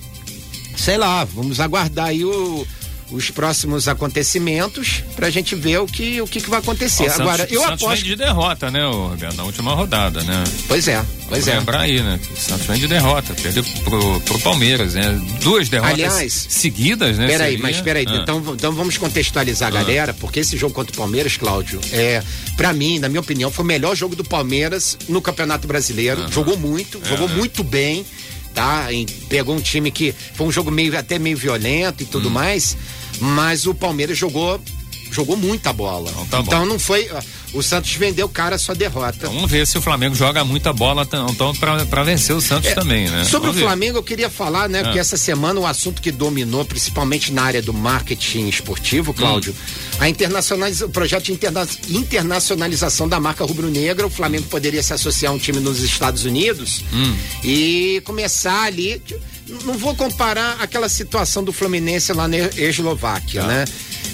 sei 0.76 0.96
lá, 0.96 1.24
vamos 1.24 1.58
aguardar 1.58 2.06
aí 2.06 2.24
o, 2.24 2.66
os 3.10 3.30
próximos 3.30 3.88
acontecimentos 3.88 5.02
para 5.14 5.26
a 5.26 5.30
gente 5.30 5.54
ver 5.54 5.78
o 5.78 5.86
que 5.86 6.20
o 6.20 6.26
que, 6.26 6.40
que 6.40 6.50
vai 6.50 6.60
acontecer. 6.60 7.08
Ó, 7.08 7.14
Agora, 7.14 7.38
Santos, 7.38 7.52
eu 7.52 7.60
Santos 7.62 7.82
aposto 7.82 8.02
vem 8.02 8.10
de 8.10 8.16
derrota, 8.16 8.70
né, 8.70 8.84
Roberto, 8.86 9.36
na 9.36 9.44
última 9.44 9.74
rodada, 9.74 10.22
né? 10.22 10.44
Pois 10.68 10.86
é, 10.86 11.04
pois 11.28 11.44
Vamos 11.44 11.48
é. 11.48 11.58
Lembrar 11.58 11.80
aí, 11.80 12.00
né? 12.00 12.20
O 12.30 12.36
Santos 12.36 12.66
vem 12.66 12.78
de 12.78 12.86
derrota, 12.86 13.34
perdeu 13.34 13.64
pro, 13.84 14.20
pro 14.20 14.38
Palmeiras, 14.40 14.94
né? 14.94 15.20
Duas 15.42 15.68
derrotas 15.68 15.94
Aliás, 15.94 16.46
seguidas, 16.48 17.16
né? 17.16 17.26
Peraí, 17.26 17.58
mas 17.58 17.80
peraí, 17.80 18.04
ah. 18.08 18.16
então, 18.22 18.42
então 18.54 18.72
vamos 18.72 18.98
contextualizar 18.98 19.74
a 19.74 19.78
ah. 19.78 19.82
galera, 19.82 20.14
porque 20.14 20.40
esse 20.40 20.56
jogo 20.56 20.74
contra 20.74 20.92
o 20.92 20.96
Palmeiras, 20.96 21.36
Cláudio, 21.36 21.80
é, 21.92 22.22
para 22.56 22.72
mim, 22.72 22.98
na 22.98 23.08
minha 23.08 23.20
opinião, 23.20 23.50
foi 23.50 23.64
o 23.64 23.68
melhor 23.68 23.96
jogo 23.96 24.14
do 24.14 24.24
Palmeiras 24.24 24.98
no 25.08 25.22
Campeonato 25.22 25.66
Brasileiro. 25.66 26.24
Ah. 26.26 26.30
Jogou 26.30 26.56
muito, 26.56 27.00
é, 27.04 27.08
jogou 27.08 27.28
né? 27.28 27.34
muito 27.36 27.64
bem 27.64 28.04
tá? 28.56 28.90
E 28.90 29.04
pegou 29.28 29.54
um 29.54 29.60
time 29.60 29.90
que 29.90 30.12
foi 30.12 30.46
um 30.46 30.50
jogo 30.50 30.70
meio 30.70 30.98
até 30.98 31.18
meio 31.18 31.36
violento 31.36 32.02
e 32.02 32.06
tudo 32.06 32.28
hum. 32.28 32.32
mais, 32.32 32.76
mas 33.20 33.66
o 33.66 33.74
Palmeiras 33.74 34.16
jogou 34.16 34.58
jogou 35.16 35.36
muita 35.36 35.72
bola. 35.72 36.10
Então, 36.10 36.26
tá 36.26 36.40
então 36.40 36.66
não 36.66 36.78
foi. 36.78 37.08
O 37.54 37.62
Santos 37.62 37.94
vendeu 37.94 38.28
cara 38.28 38.56
a 38.56 38.58
sua 38.58 38.74
derrota. 38.74 39.28
Vamos 39.28 39.50
ver 39.50 39.66
se 39.66 39.78
o 39.78 39.80
Flamengo 39.82 40.14
joga 40.14 40.44
muita 40.44 40.74
bola 40.74 41.08
então 41.32 41.54
para 41.54 42.04
vencer 42.04 42.36
o 42.36 42.40
Santos 42.40 42.70
é, 42.70 42.74
também, 42.74 43.08
né? 43.08 43.24
Sobre 43.24 43.48
Vamos 43.48 43.62
o 43.62 43.64
Flamengo, 43.64 43.94
ver. 43.94 43.98
eu 44.00 44.02
queria 44.02 44.28
falar, 44.28 44.68
né, 44.68 44.80
é. 44.80 44.92
que 44.92 44.98
essa 44.98 45.16
semana 45.16 45.58
o 45.58 45.66
assunto 45.66 46.02
que 46.02 46.12
dominou, 46.12 46.64
principalmente 46.66 47.32
na 47.32 47.44
área 47.44 47.62
do 47.62 47.72
marketing 47.72 48.48
esportivo, 48.48 49.14
Cláudio, 49.14 49.52
hum. 49.52 49.96
a 50.00 50.08
internacionaliz... 50.08 50.82
o 50.82 50.88
projeto 50.90 51.24
de 51.24 51.32
interna... 51.32 51.66
internacionalização 51.88 53.08
da 53.08 53.18
marca 53.18 53.44
rubro-negra. 53.44 54.06
O 54.06 54.10
Flamengo 54.10 54.46
poderia 54.48 54.82
se 54.82 54.92
associar 54.92 55.32
a 55.32 55.34
um 55.34 55.38
time 55.38 55.60
nos 55.60 55.82
Estados 55.82 56.26
Unidos 56.26 56.84
hum. 56.92 57.16
e 57.42 58.02
começar 58.04 58.64
ali 58.64 59.00
não 59.64 59.78
vou 59.78 59.94
comparar 59.94 60.56
aquela 60.60 60.88
situação 60.88 61.42
do 61.44 61.52
Fluminense 61.52 62.12
lá 62.12 62.26
na 62.26 62.36
Eslováquia, 62.36 63.42
tá. 63.42 63.46
né? 63.46 63.64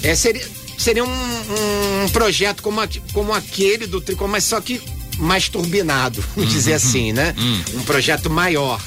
É, 0.03 0.15
seria, 0.15 0.45
seria 0.83 1.03
um, 1.03 2.03
um 2.03 2.09
projeto 2.09 2.61
como, 2.61 2.81
a, 2.81 2.87
como 3.13 3.33
aquele 3.33 3.87
do 3.87 4.01
Tricô, 4.01 4.27
mas 4.27 4.43
só 4.43 4.59
que 4.59 4.81
mais 5.17 5.47
turbinado, 5.47 6.21
vamos 6.35 6.49
uhum. 6.49 6.57
dizer 6.57 6.73
assim, 6.73 7.13
né? 7.13 7.33
Uhum. 7.37 7.79
Um 7.79 7.83
projeto 7.83 8.29
maior 8.29 8.81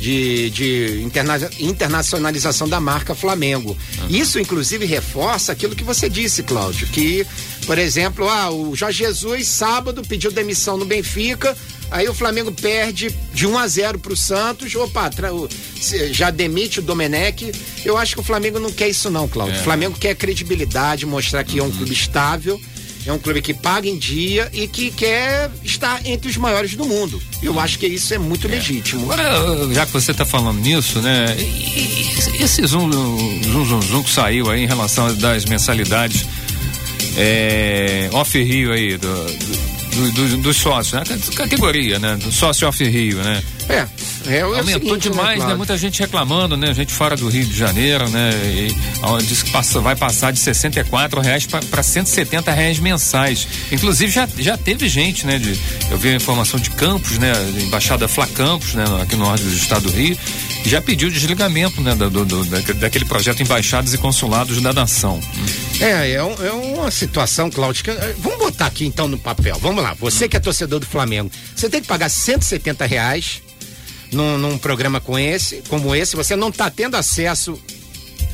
de, 0.00 0.50
de 0.50 1.02
interna, 1.02 1.38
internacionalização 1.60 2.66
da 2.66 2.80
marca 2.80 3.14
Flamengo. 3.14 3.76
Uhum. 3.98 4.08
Isso, 4.08 4.40
inclusive, 4.40 4.86
reforça 4.86 5.52
aquilo 5.52 5.76
que 5.76 5.84
você 5.84 6.08
disse, 6.08 6.42
Cláudio, 6.42 6.86
que, 6.88 7.26
por 7.66 7.78
exemplo, 7.78 8.28
ah, 8.28 8.50
o 8.50 8.74
Jorge 8.74 9.04
Jesus, 9.04 9.46
sábado, 9.46 10.02
pediu 10.02 10.32
demissão 10.32 10.78
no 10.78 10.86
Benfica, 10.86 11.54
aí 11.90 12.08
o 12.08 12.14
Flamengo 12.14 12.50
perde 12.50 13.14
de 13.34 13.46
1 13.46 13.58
a 13.58 13.68
0 13.68 13.98
para 13.98 14.12
o 14.12 14.16
Santos, 14.16 14.74
opa, 14.74 15.10
já 16.10 16.30
demite 16.30 16.80
o 16.80 16.82
Domenech. 16.82 17.52
Eu 17.84 17.98
acho 17.98 18.14
que 18.14 18.20
o 18.20 18.24
Flamengo 18.24 18.58
não 18.58 18.72
quer 18.72 18.88
isso 18.88 19.10
não, 19.10 19.28
Cláudio. 19.28 19.56
É. 19.56 19.60
O 19.60 19.64
Flamengo 19.64 19.98
quer 19.98 20.14
credibilidade, 20.14 21.04
mostrar 21.04 21.44
que 21.44 21.60
uhum. 21.60 21.66
é 21.66 21.68
um 21.68 21.72
clube 21.72 21.92
estável, 21.92 22.58
é 23.06 23.12
um 23.12 23.18
clube 23.18 23.40
que 23.40 23.54
paga 23.54 23.88
em 23.88 23.98
dia 23.98 24.50
e 24.52 24.68
que 24.68 24.90
quer 24.90 25.50
estar 25.62 26.04
entre 26.06 26.28
os 26.28 26.36
maiores 26.36 26.74
do 26.74 26.84
mundo. 26.84 27.20
Eu 27.42 27.58
acho 27.58 27.78
que 27.78 27.86
isso 27.86 28.12
é 28.12 28.18
muito 28.18 28.46
é. 28.46 28.50
legítimo. 28.50 29.04
Agora, 29.04 29.72
já 29.72 29.86
que 29.86 29.92
você 29.92 30.10
está 30.10 30.24
falando 30.24 30.60
nisso, 30.60 31.00
né? 31.00 31.36
Esse 32.38 32.66
zoom, 32.66 32.90
zoom, 32.92 33.64
zoom, 33.64 33.82
zoom 33.82 34.02
que 34.02 34.10
saiu 34.10 34.50
aí 34.50 34.64
em 34.64 34.66
relação 34.66 35.14
das 35.16 35.44
mensalidades 35.44 36.26
é, 37.16 38.08
off-rio 38.12 38.72
aí 38.72 38.96
do, 38.96 39.24
do, 39.24 40.12
do, 40.12 40.36
dos 40.38 40.56
sócios, 40.56 40.92
né? 40.92 41.18
Categoria, 41.34 41.98
né? 41.98 42.16
Do 42.16 42.30
sócio 42.30 42.68
off-rio, 42.68 43.18
né? 43.18 43.42
É. 43.68 43.86
É, 44.26 44.38
é 44.38 44.42
Aumentou 44.42 44.64
seguinte, 44.64 44.90
né, 44.90 44.98
demais, 44.98 45.38
né, 45.40 45.46
né, 45.46 45.54
Muita 45.54 45.76
gente 45.76 46.00
reclamando, 46.00 46.56
né? 46.56 46.72
Gente 46.74 46.92
fora 46.92 47.16
do 47.16 47.28
Rio 47.28 47.44
de 47.44 47.56
Janeiro, 47.56 48.08
né? 48.08 48.30
E, 48.44 48.74
diz 49.24 49.42
que 49.42 49.50
passa, 49.50 49.80
vai 49.80 49.96
passar 49.96 50.32
de 50.32 50.38
64 50.38 51.20
reais 51.20 51.46
para 51.46 51.82
170 51.82 52.52
reais 52.52 52.78
mensais. 52.78 53.46
Inclusive 53.70 54.10
já, 54.10 54.28
já 54.38 54.56
teve 54.56 54.88
gente, 54.88 55.26
né? 55.26 55.38
De, 55.38 55.58
eu 55.90 55.98
vi 55.98 56.10
a 56.10 56.14
informação 56.14 56.58
de 56.58 56.70
Campos, 56.70 57.18
né? 57.18 57.32
Embaixada 57.60 58.06
Fla 58.08 58.26
Campos, 58.26 58.74
né? 58.74 58.84
Aqui 59.02 59.16
no 59.16 59.24
norte 59.24 59.44
do 59.44 59.52
estado 59.52 59.82
do 59.82 59.90
Rio, 59.90 60.16
já 60.64 60.80
pediu 60.80 61.10
desligamento, 61.10 61.80
né? 61.80 61.94
Do, 61.94 62.10
do, 62.10 62.44
daquele 62.74 63.04
projeto 63.04 63.42
Embaixadas 63.42 63.94
e 63.94 63.98
Consulados 63.98 64.60
da 64.60 64.72
Nação. 64.72 65.20
É, 65.80 66.12
é, 66.12 66.22
um, 66.22 66.34
é 66.44 66.52
uma 66.52 66.90
situação, 66.90 67.50
Cláudio, 67.50 67.84
que, 67.84 67.90
eh, 67.90 68.14
vamos 68.18 68.38
botar 68.38 68.66
aqui 68.66 68.84
então 68.84 69.08
no 69.08 69.18
papel. 69.18 69.58
Vamos 69.60 69.82
lá, 69.82 69.94
você 69.94 70.28
que 70.28 70.36
é 70.36 70.40
torcedor 70.40 70.78
do 70.78 70.86
Flamengo, 70.86 71.30
você 71.56 71.68
tem 71.70 71.80
que 71.80 71.86
pagar 71.86 72.08
170 72.08 72.84
reais 72.86 73.40
num, 74.12 74.38
num 74.38 74.58
programa 74.58 75.00
com 75.00 75.18
esse, 75.18 75.62
como 75.68 75.94
esse, 75.94 76.16
você 76.16 76.36
não 76.36 76.48
está 76.48 76.70
tendo 76.70 76.96
acesso 76.96 77.60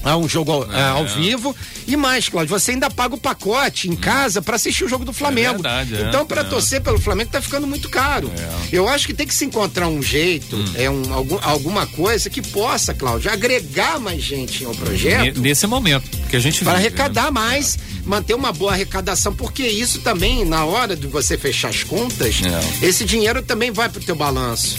a 0.07 0.17
um 0.17 0.29
jogo 0.29 0.53
ao, 0.53 0.73
é, 0.73 0.83
ao 0.91 1.07
vivo. 1.07 1.55
E 1.87 1.97
mais, 1.97 2.29
Cláudio, 2.29 2.59
você 2.59 2.73
ainda 2.73 2.89
paga 2.89 3.15
o 3.15 3.19
pacote 3.19 3.89
em 3.89 3.93
hum. 3.93 3.97
casa 3.97 4.41
para 4.41 4.57
assistir 4.57 4.85
o 4.85 4.89
jogo 4.89 5.05
do 5.05 5.13
Flamengo. 5.13 5.49
É 5.49 5.53
verdade, 5.55 5.97
é. 5.97 6.09
então, 6.09 6.25
para 6.25 6.43
é. 6.43 6.45
torcer 6.45 6.81
pelo 6.81 7.01
Flamengo 7.01 7.31
tá 7.31 7.43
ficando 7.43 7.67
muito 7.67 7.89
caro. 7.89 8.31
É. 8.37 8.77
Eu 8.77 8.89
acho 8.89 9.07
que 9.07 9.15
tem 9.15 9.27
que 9.27 9.35
se 9.35 9.45
encontrar 9.45 9.89
um 9.89 10.01
jeito, 10.03 10.57
hum. 10.57 10.73
é 10.77 10.89
um, 10.89 11.13
algum, 11.13 11.39
alguma 11.43 11.87
coisa 11.87 12.31
que 12.31 12.41
possa, 12.41 12.95
Cláudio, 12.95 13.31
agregar 13.31 13.99
mais 13.99 14.23
gente 14.23 14.65
ao 14.65 14.75
projeto. 14.75 15.41
Nesse 15.41 15.67
momento, 15.67 16.09
que 16.37 16.49
a 16.49 16.51
gente 16.51 16.65
Para 16.65 16.75
né? 16.75 16.79
arrecadar 16.81 17.31
mais, 17.31 17.79
manter 18.05 18.35
uma 18.35 18.53
boa 18.53 18.73
arrecadação, 18.73 19.35
porque 19.35 19.67
isso 19.67 20.01
também, 20.01 20.45
na 20.45 20.65
hora 20.65 20.95
de 20.95 21.07
você 21.07 21.39
fechar 21.39 21.69
as 21.69 21.83
contas, 21.83 22.37
esse 22.83 23.05
dinheiro 23.05 23.43
também 23.43 23.71
vai 23.71 23.89
pro 23.89 24.03
teu 24.03 24.15
balanço. 24.15 24.79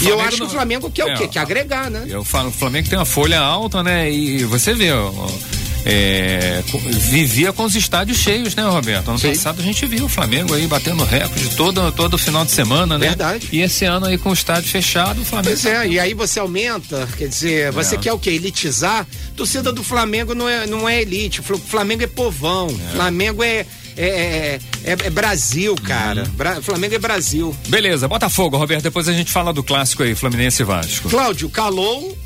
E 0.00 0.08
eu 0.08 0.20
acho 0.20 0.38
que 0.38 0.42
o 0.44 0.50
Flamengo 0.50 0.90
quer 0.90 1.04
o 1.04 1.18
quê? 1.18 1.28
Quer 1.28 1.40
agregar, 1.40 1.90
né? 1.90 2.04
Eu 2.08 2.24
falo, 2.24 2.48
o 2.48 2.52
Flamengo 2.52 2.88
tem 2.88 2.98
uma 2.98 3.04
folha 3.04 3.38
alta, 3.38 3.82
né? 3.82 4.10
E 4.10 4.44
você 4.44 4.74
vê, 4.74 4.92
ó, 4.92 5.12
é, 5.90 6.62
vivia 6.90 7.50
com 7.50 7.64
os 7.64 7.74
estádios 7.74 8.18
cheios, 8.18 8.54
né, 8.54 8.62
Roberto? 8.62 9.08
Ano 9.08 9.18
Sim. 9.18 9.30
passado 9.30 9.60
a 9.60 9.64
gente 9.64 9.86
viu 9.86 10.04
o 10.04 10.08
Flamengo 10.08 10.52
aí 10.52 10.66
batendo 10.66 11.02
recorde 11.02 11.56
todo, 11.56 11.90
todo 11.92 12.18
final 12.18 12.44
de 12.44 12.50
semana, 12.50 12.98
né? 12.98 13.08
Verdade. 13.08 13.48
E 13.50 13.62
esse 13.62 13.86
ano 13.86 14.04
aí 14.04 14.18
com 14.18 14.28
o 14.28 14.34
estádio 14.34 14.68
fechado, 14.70 15.22
o 15.22 15.24
Flamengo. 15.24 15.56
Pois 15.56 15.64
é, 15.64 15.88
e 15.88 15.98
aí 15.98 16.12
você 16.12 16.38
aumenta, 16.40 17.08
quer 17.16 17.28
dizer, 17.28 17.72
você 17.72 17.94
é. 17.94 17.98
quer 17.98 18.12
o 18.12 18.18
quê? 18.18 18.30
Elitizar? 18.30 19.06
Torcida 19.34 19.72
do 19.72 19.82
Flamengo 19.82 20.34
não 20.34 20.46
é, 20.46 20.66
não 20.66 20.86
é 20.86 21.00
elite, 21.00 21.40
Flamengo 21.40 22.02
é 22.02 22.06
povão, 22.06 22.68
é. 22.68 22.94
Flamengo 22.94 23.42
é 23.42 23.64
é, 23.96 24.06
é, 24.06 24.60
é, 24.84 24.92
é, 24.92 25.10
Brasil, 25.10 25.74
cara. 25.74 26.22
Uhum. 26.22 26.30
Bra 26.30 26.62
Flamengo 26.62 26.94
é 26.94 26.98
Brasil. 26.98 27.56
Beleza, 27.66 28.06
Botafogo, 28.06 28.56
Roberto. 28.56 28.84
Depois 28.84 29.08
a 29.08 29.12
gente 29.12 29.32
fala 29.32 29.52
do 29.52 29.64
clássico 29.64 30.04
aí, 30.04 30.14
Fluminense 30.14 30.62
e 30.62 30.64
Vasco. 30.64 31.10
Cláudio, 31.10 31.50
calou 31.50 32.16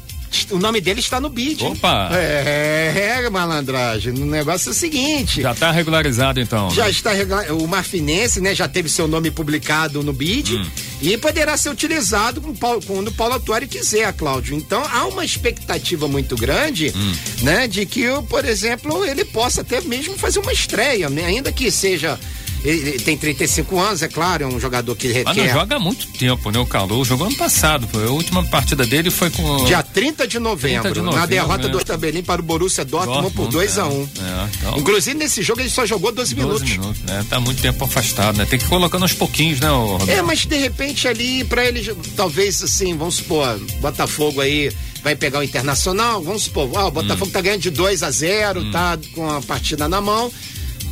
o 0.51 0.59
nome 0.59 0.81
dele 0.81 1.01
está 1.01 1.21
no 1.21 1.29
bid. 1.29 1.65
Opa! 1.65 2.11
É, 2.13 3.21
é, 3.25 3.31
malandragem. 3.31 4.13
O 4.13 4.27
negócio 4.27 4.69
é 4.69 4.73
o 4.73 4.75
seguinte. 4.75 5.43
Já 5.43 5.53
está 5.53 5.71
regularizado 5.71 6.41
então. 6.41 6.71
Já 6.71 6.85
né? 6.85 6.91
está 6.91 7.13
regularizado. 7.13 7.59
O 7.59 7.69
Marfinense, 7.69 8.41
né, 8.41 8.55
já 8.55 8.69
teve 8.69 8.89
seu 8.89 9.09
nome 9.09 9.31
publicado 9.31 10.03
no 10.03 10.13
bid 10.13 10.57
hum. 10.57 10.67
e 11.01 11.17
poderá 11.17 11.57
ser 11.57 11.71
utilizado 11.71 12.41
quando 12.87 13.09
o 13.09 13.13
Paulo 13.13 13.35
Atuari 13.35 13.67
quiser, 13.67 14.13
Cláudio. 14.13 14.57
Então 14.57 14.83
há 14.93 15.07
uma 15.07 15.25
expectativa 15.25 16.07
muito 16.09 16.37
grande, 16.37 16.93
hum. 16.95 17.15
né, 17.43 17.67
de 17.67 17.87
que, 17.87 18.07
por 18.29 18.45
exemplo, 18.45 19.05
ele 19.05 19.25
possa 19.25 19.63
até 19.63 19.81
mesmo 19.81 20.17
fazer 20.17 20.41
uma 20.41 20.53
estreia, 20.53 21.09
né, 21.09 21.25
ainda 21.25 21.53
que 21.53 21.71
seja 21.71 22.19
ele 22.65 22.99
tem 23.01 23.17
35 23.17 23.79
anos, 23.79 24.03
é 24.03 24.09
claro, 24.09 24.45
é 24.45 24.47
um 24.47 24.61
jogador 24.61 24.95
que 24.95 25.09
requer. 25.09 25.25
Mas 25.25 25.37
não 25.37 25.49
joga 25.49 25.77
há 25.77 25.79
muito 25.81 26.07
tempo, 26.07 26.51
né? 26.51 26.59
O 26.59 26.67
Calou 26.67 27.05
jogou 27.05 27.27
ano 27.27 27.37
passado. 27.37 27.89
Foi. 27.91 28.05
A 28.05 28.11
última 28.11 28.45
partida 28.45 28.87
dele 28.87 29.11
foi 29.11 29.31
com. 29.31 29.65
Dia 29.65 29.83
30 29.83 30.27
de 30.29 30.39
novembro, 30.39 30.83
30 30.83 30.95
de 30.95 31.01
novembro 31.01 31.21
na 31.21 31.27
derrota 31.27 31.67
é. 31.67 31.71
do 31.71 31.79
Ostabelim 31.79 32.23
para 32.23 32.41
o 32.41 32.45
Borussia 32.45 32.85
Dortmund, 32.85 33.23
Dortmund 33.23 33.37
por 33.37 33.53
2 33.53 33.77
é, 33.77 33.81
a 33.81 33.87
1 33.87 33.91
um. 33.91 34.03
é, 34.03 34.49
então... 34.59 34.79
Inclusive, 34.79 35.17
nesse 35.17 35.43
jogo 35.43 35.61
ele 35.61 35.71
só 35.71 35.85
jogou 35.85 36.13
12, 36.13 36.35
12 36.35 36.47
minutos. 36.47 36.71
minutos 36.71 37.03
né? 37.03 37.27
Tá 37.29 37.41
muito 37.41 37.61
tempo 37.61 37.85
afastado, 37.85 38.39
né? 38.39 38.47
Tem 38.47 38.59
que 38.59 38.65
ir 38.65 38.69
colocando 38.69 39.03
aos 39.03 39.13
pouquinhos, 39.13 39.59
né, 39.59 39.69
Roberto? 39.69 40.11
É, 40.11 40.23
mas 40.23 40.47
de 40.47 40.57
repente 40.57 41.09
ali, 41.09 41.45
para 41.45 41.65
ele, 41.65 41.95
talvez 42.17 42.63
assim, 42.63 42.97
vamos 42.97 43.17
supor, 43.17 43.59
Botafogo 43.81 44.41
aí 44.41 44.73
vai 45.03 45.17
pegar 45.17 45.41
o 45.41 45.43
Internacional, 45.43 46.23
vamos 46.23 46.45
supor, 46.45 46.71
ah, 46.77 46.87
o 46.87 46.91
Botafogo 46.93 47.29
hum. 47.29 47.33
tá 47.33 47.41
ganhando 47.41 47.61
de 47.61 47.71
2 47.71 48.05
a 48.05 48.11
0 48.11 48.61
hum. 48.61 48.71
tá 48.71 48.97
com 49.15 49.29
a 49.29 49.43
partida 49.43 49.89
na 49.89 50.01
mão 50.01 50.31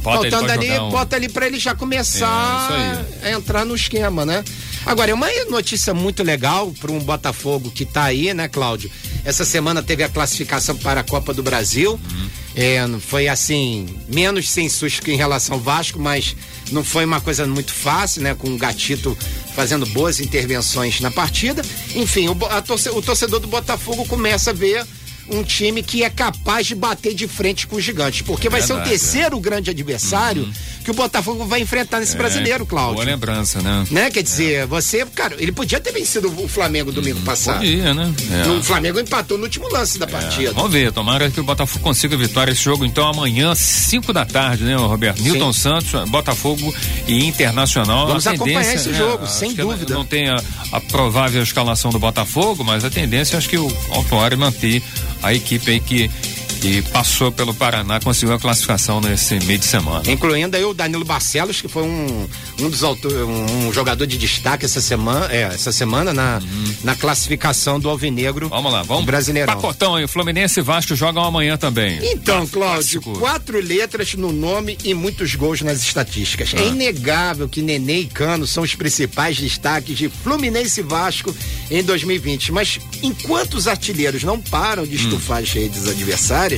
Bota 0.02 0.30
Faltando 0.30 0.52
ali, 0.52 0.78
um... 0.78 0.90
bota 0.90 1.16
ali 1.16 1.28
para 1.28 1.46
ele 1.46 1.58
já 1.58 1.74
começar 1.74 3.04
é, 3.22 3.28
a 3.28 3.32
entrar 3.32 3.64
no 3.64 3.74
esquema, 3.74 4.24
né? 4.24 4.42
Agora, 4.84 5.10
é 5.10 5.14
uma 5.14 5.28
notícia 5.50 5.92
muito 5.92 6.22
legal 6.22 6.72
para 6.80 6.90
um 6.90 6.98
Botafogo 7.00 7.70
que 7.70 7.82
está 7.82 8.04
aí, 8.04 8.32
né, 8.32 8.48
Cláudio? 8.48 8.90
Essa 9.24 9.44
semana 9.44 9.82
teve 9.82 10.02
a 10.02 10.08
classificação 10.08 10.74
para 10.76 11.00
a 11.00 11.04
Copa 11.04 11.34
do 11.34 11.42
Brasil. 11.42 11.92
Uhum. 11.92 12.30
É, 12.56 12.80
foi 13.00 13.28
assim, 13.28 13.86
menos 14.08 14.50
sem 14.50 14.68
susto 14.68 15.02
que 15.02 15.12
em 15.12 15.16
relação 15.16 15.56
ao 15.56 15.60
Vasco, 15.60 16.00
mas 16.00 16.34
não 16.72 16.82
foi 16.82 17.04
uma 17.04 17.20
coisa 17.20 17.46
muito 17.46 17.72
fácil, 17.72 18.22
né? 18.22 18.34
Com 18.34 18.48
o 18.48 18.56
Gatito 18.56 19.16
fazendo 19.54 19.84
boas 19.86 20.18
intervenções 20.18 21.00
na 21.00 21.10
partida. 21.10 21.62
Enfim, 21.94 22.28
o, 22.28 22.34
torce, 22.62 22.88
o 22.88 23.02
torcedor 23.02 23.38
do 23.38 23.48
Botafogo 23.48 24.06
começa 24.06 24.50
a 24.50 24.54
ver 24.54 24.86
um 25.30 25.42
time 25.42 25.82
que 25.82 26.02
é 26.02 26.10
capaz 26.10 26.66
de 26.66 26.74
bater 26.74 27.14
de 27.14 27.28
frente 27.28 27.66
com 27.66 27.76
os 27.76 27.84
gigantes, 27.84 28.22
porque 28.22 28.48
é 28.48 28.50
vai 28.50 28.60
verdade, 28.60 28.82
ser 28.82 28.86
o 28.86 28.90
terceiro 28.90 29.36
é. 29.36 29.40
grande 29.40 29.70
adversário 29.70 30.42
uhum. 30.42 30.52
que 30.84 30.90
o 30.90 30.94
Botafogo 30.94 31.44
vai 31.46 31.60
enfrentar 31.60 32.00
nesse 32.00 32.14
é, 32.14 32.18
brasileiro, 32.18 32.66
Cláudio. 32.66 32.96
Boa 32.96 33.04
lembrança, 33.04 33.60
né? 33.60 33.86
né? 33.90 34.10
Quer 34.10 34.22
dizer, 34.22 34.52
é. 34.54 34.66
você, 34.66 35.06
cara, 35.06 35.36
ele 35.38 35.52
podia 35.52 35.80
ter 35.80 35.92
vencido 35.92 36.28
o 36.28 36.48
Flamengo 36.48 36.90
domingo 36.90 37.18
uhum. 37.18 37.24
passado. 37.24 37.58
Podia, 37.58 37.94
né? 37.94 38.12
É. 38.44 38.48
O 38.48 38.62
Flamengo 38.62 38.98
empatou 38.98 39.38
no 39.38 39.44
último 39.44 39.68
lance 39.68 39.98
da 39.98 40.06
é. 40.06 40.08
partida. 40.08 40.52
Vamos 40.52 40.72
ver, 40.72 40.92
tomara 40.92 41.30
que 41.30 41.40
o 41.40 41.44
Botafogo 41.44 41.82
consiga 41.82 42.16
vitória 42.16 42.52
esse 42.52 42.62
jogo, 42.62 42.84
então 42.84 43.06
amanhã, 43.06 43.54
5 43.54 44.12
da 44.12 44.24
tarde, 44.24 44.64
né, 44.64 44.74
Roberto? 44.74 45.18
Sim. 45.18 45.30
Newton 45.30 45.52
Santos, 45.52 46.10
Botafogo 46.10 46.74
e 47.06 47.24
Internacional. 47.24 48.06
Vamos 48.06 48.26
acompanhar 48.26 48.74
esse 48.74 48.88
né, 48.88 48.98
jogo, 48.98 49.26
sem 49.26 49.54
dúvida. 49.54 49.94
Não 49.94 50.04
tem 50.04 50.28
a, 50.28 50.42
a, 50.72 50.80
provável 50.80 51.42
escalação 51.42 51.90
do 51.90 51.98
Botafogo, 51.98 52.64
mas 52.64 52.84
a 52.84 52.90
tendência 52.90 53.38
acho 53.38 53.48
que 53.48 53.58
o 53.58 53.70
Autuário 53.90 54.38
manter 54.38 54.82
a 55.22 55.35
equipe 55.35 55.70
aí 55.70 55.80
que 55.80 56.11
que 56.60 56.82
passou 56.82 57.32
pelo 57.32 57.54
Paraná, 57.54 57.98
conseguiu 58.00 58.34
a 58.34 58.38
classificação 58.38 59.00
nesse 59.00 59.38
meio 59.40 59.58
de 59.58 59.64
semana. 59.64 60.02
Incluindo 60.10 60.56
aí 60.56 60.64
o 60.64 60.74
Danilo 60.74 61.04
Barcelos, 61.04 61.60
que 61.60 61.68
foi 61.68 61.82
um, 61.82 62.28
um 62.60 62.68
dos 62.68 62.82
autores, 62.82 63.16
um, 63.16 63.72
jogador 63.72 64.06
de 64.06 64.18
destaque 64.18 64.66
essa 64.66 64.80
semana, 64.80 65.32
é, 65.32 65.42
essa 65.42 65.72
semana 65.72 66.12
na, 66.12 66.38
uhum. 66.38 66.74
na 66.84 66.94
classificação 66.94 67.80
do 67.80 67.88
Alvinegro. 67.88 68.48
Vamos 68.48 68.72
lá, 68.72 68.82
vamos. 68.82 69.06
Brasileirão. 69.06 69.54
Pacotão 69.54 69.94
aí, 69.94 70.06
Fluminense 70.06 70.60
e 70.60 70.62
Vasco 70.62 70.94
jogam 70.94 71.24
amanhã 71.24 71.56
também. 71.56 71.98
Então, 72.02 72.46
Cláudio, 72.46 73.00
quatro 73.00 73.58
letras 73.60 74.14
no 74.14 74.32
nome 74.32 74.76
e 74.84 74.92
muitos 74.92 75.34
gols 75.34 75.62
nas 75.62 75.82
estatísticas. 75.82 76.52
É 76.52 76.58
ah. 76.58 76.62
É 76.62 76.68
inegável 76.68 77.48
que 77.48 77.62
Nenê 77.62 78.00
e 78.00 78.06
Cano 78.06 78.46
são 78.46 78.62
os 78.62 78.74
principais 78.74 79.38
destaques 79.38 79.96
de 79.96 80.08
Fluminense 80.08 80.80
e 80.80 80.82
Vasco 80.82 81.34
em 81.70 81.82
2020. 81.82 82.52
Mas 82.52 82.78
enquanto 83.02 83.54
os 83.54 83.66
artilheiros 83.66 84.22
não 84.22 84.38
param 84.40 84.86
de 84.86 84.96
estufar 84.96 85.38
hum. 85.38 85.42
as 85.44 85.52
redes 85.52 85.88
adversárias, 85.88 86.49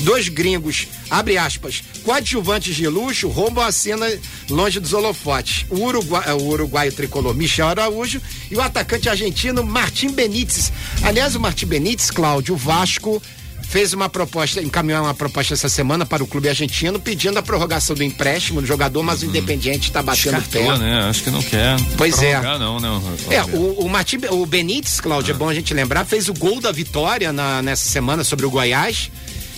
dois 0.00 0.28
gringos, 0.28 0.88
abre 1.08 1.38
aspas, 1.38 1.82
coadjuvantes 2.04 2.74
de 2.74 2.86
luxo, 2.88 3.28
roubam 3.28 3.64
a 3.64 3.72
cena 3.72 4.06
longe 4.48 4.80
dos 4.80 4.92
holofotes. 4.92 5.66
O, 5.70 5.84
Uruguai, 5.84 6.32
o 6.32 6.48
uruguaio 6.48 6.92
tricolor 6.92 7.34
Michel 7.34 7.68
Araújo 7.68 8.20
e 8.50 8.56
o 8.56 8.60
atacante 8.60 9.08
argentino 9.08 9.62
Martim 9.62 10.10
Benítez. 10.12 10.72
Aliás, 11.02 11.34
o 11.34 11.40
Martim 11.40 11.66
Benítez, 11.66 12.10
Cláudio, 12.10 12.54
o 12.54 12.58
Vasco 12.58 13.22
fez 13.70 13.92
uma 13.92 14.08
proposta, 14.08 14.60
encaminhou 14.60 15.00
uma 15.04 15.14
proposta 15.14 15.54
essa 15.54 15.68
semana 15.68 16.04
para 16.04 16.24
o 16.24 16.26
clube 16.26 16.48
argentino 16.48 16.98
pedindo 16.98 17.38
a 17.38 17.42
prorrogação 17.42 17.94
do 17.94 18.02
empréstimo 18.02 18.60
do 18.60 18.66
jogador, 18.66 19.00
mas 19.04 19.22
o 19.22 19.24
uhum. 19.24 19.30
Independiente 19.30 19.88
está 19.88 20.02
batendo 20.02 20.42
pé. 20.48 20.76
né? 20.76 21.04
Acho 21.08 21.22
que 21.22 21.30
não 21.30 21.40
quer. 21.40 21.76
Pois 21.96 22.20
é. 22.20 22.40
Não, 22.40 22.80
não. 22.80 23.00
É, 23.30 23.44
o, 23.44 23.84
o, 23.84 23.88
Martim, 23.88 24.18
o 24.28 24.44
Benítez, 24.44 25.00
Cláudio, 25.00 25.30
é 25.30 25.34
ah. 25.34 25.36
é 25.36 25.38
bom 25.38 25.48
a 25.48 25.54
gente 25.54 25.72
lembrar, 25.72 26.04
fez 26.04 26.28
o 26.28 26.34
gol 26.34 26.60
da 26.60 26.72
vitória 26.72 27.32
na, 27.32 27.62
nessa 27.62 27.88
semana 27.88 28.24
sobre 28.24 28.44
o 28.44 28.50
Goiás 28.50 29.08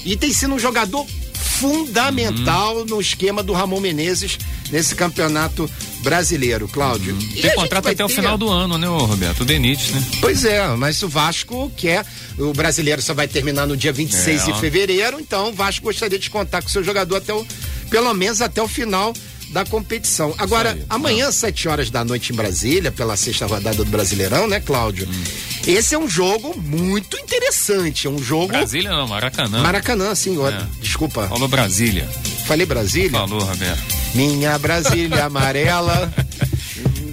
e 0.05 0.17
tem 0.17 0.33
sido 0.33 0.55
um 0.55 0.59
jogador 0.59 1.07
fundamental 1.62 2.85
no 2.85 3.01
esquema 3.01 3.43
do 3.43 3.53
Ramon 3.53 3.81
Menezes 3.81 4.38
nesse 4.71 4.95
campeonato 4.95 5.71
brasileiro, 6.03 6.67
Cláudio. 6.67 7.15
Uhum. 7.15 7.29
Tem 7.41 7.55
contrato 7.55 7.87
até 7.87 7.95
ter... 7.95 8.03
o 8.03 8.09
final 8.09 8.37
do 8.37 8.49
ano, 8.49 8.77
né, 8.79 8.87
Roberto? 8.87 9.43
O 9.43 9.45
Denite, 9.45 9.93
né? 9.93 10.05
Pois 10.21 10.45
é, 10.45 10.67
mas 10.77 11.03
o 11.03 11.09
Vasco 11.09 11.71
quer. 11.77 12.05
O 12.38 12.53
brasileiro 12.53 13.01
só 13.01 13.15
vai 13.15 13.29
terminar 13.29 13.67
no 13.67 13.77
dia 13.77 13.93
26 13.93 14.43
é, 14.43 14.53
de 14.53 14.61
fevereiro, 14.61 15.21
então 15.21 15.51
o 15.51 15.53
Vasco 15.53 15.85
gostaria 15.85 16.19
de 16.19 16.31
contar 16.31 16.62
com 16.62 16.69
o 16.69 16.71
seu 16.71 16.83
jogador 16.83 17.17
até 17.17 17.33
o. 17.33 17.47
pelo 17.91 18.12
menos 18.15 18.41
até 18.41 18.61
o 18.61 18.67
final 18.67 19.12
da 19.53 19.65
competição. 19.65 20.35
Agora, 20.38 20.79
amanhã, 20.88 21.29
às 21.29 21.35
7 21.37 21.69
horas 21.69 21.91
da 21.91 22.05
noite 22.05 22.33
em 22.33 22.37
Brasília, 22.37 22.91
pela 22.91 23.17
sexta 23.17 23.47
rodada 23.47 23.77
do 23.77 23.85
Brasileirão, 23.85 24.49
né, 24.49 24.59
Cláudio? 24.61 25.07
Hum. 25.09 25.25
Esse 25.67 25.95
é 25.95 25.99
um 25.99 26.09
jogo 26.09 26.59
muito 26.59 27.17
interessante. 27.19 28.07
É 28.07 28.11
um 28.11 28.19
jogo. 28.19 28.49
Brasília 28.49 28.91
não, 28.91 29.07
Maracanã. 29.07 29.62
Maracanã, 29.62 30.15
sim. 30.15 30.37
É. 30.45 30.67
Desculpa. 30.81 31.29
Falou 31.29 31.47
Brasília. 31.47 32.09
Falei 32.47 32.67
Brasília? 32.67 33.11
Falou, 33.12 33.45
Roberto. 33.45 33.95
Minha 34.15 34.59
Brasília 34.59 35.25
amarela. 35.27 36.12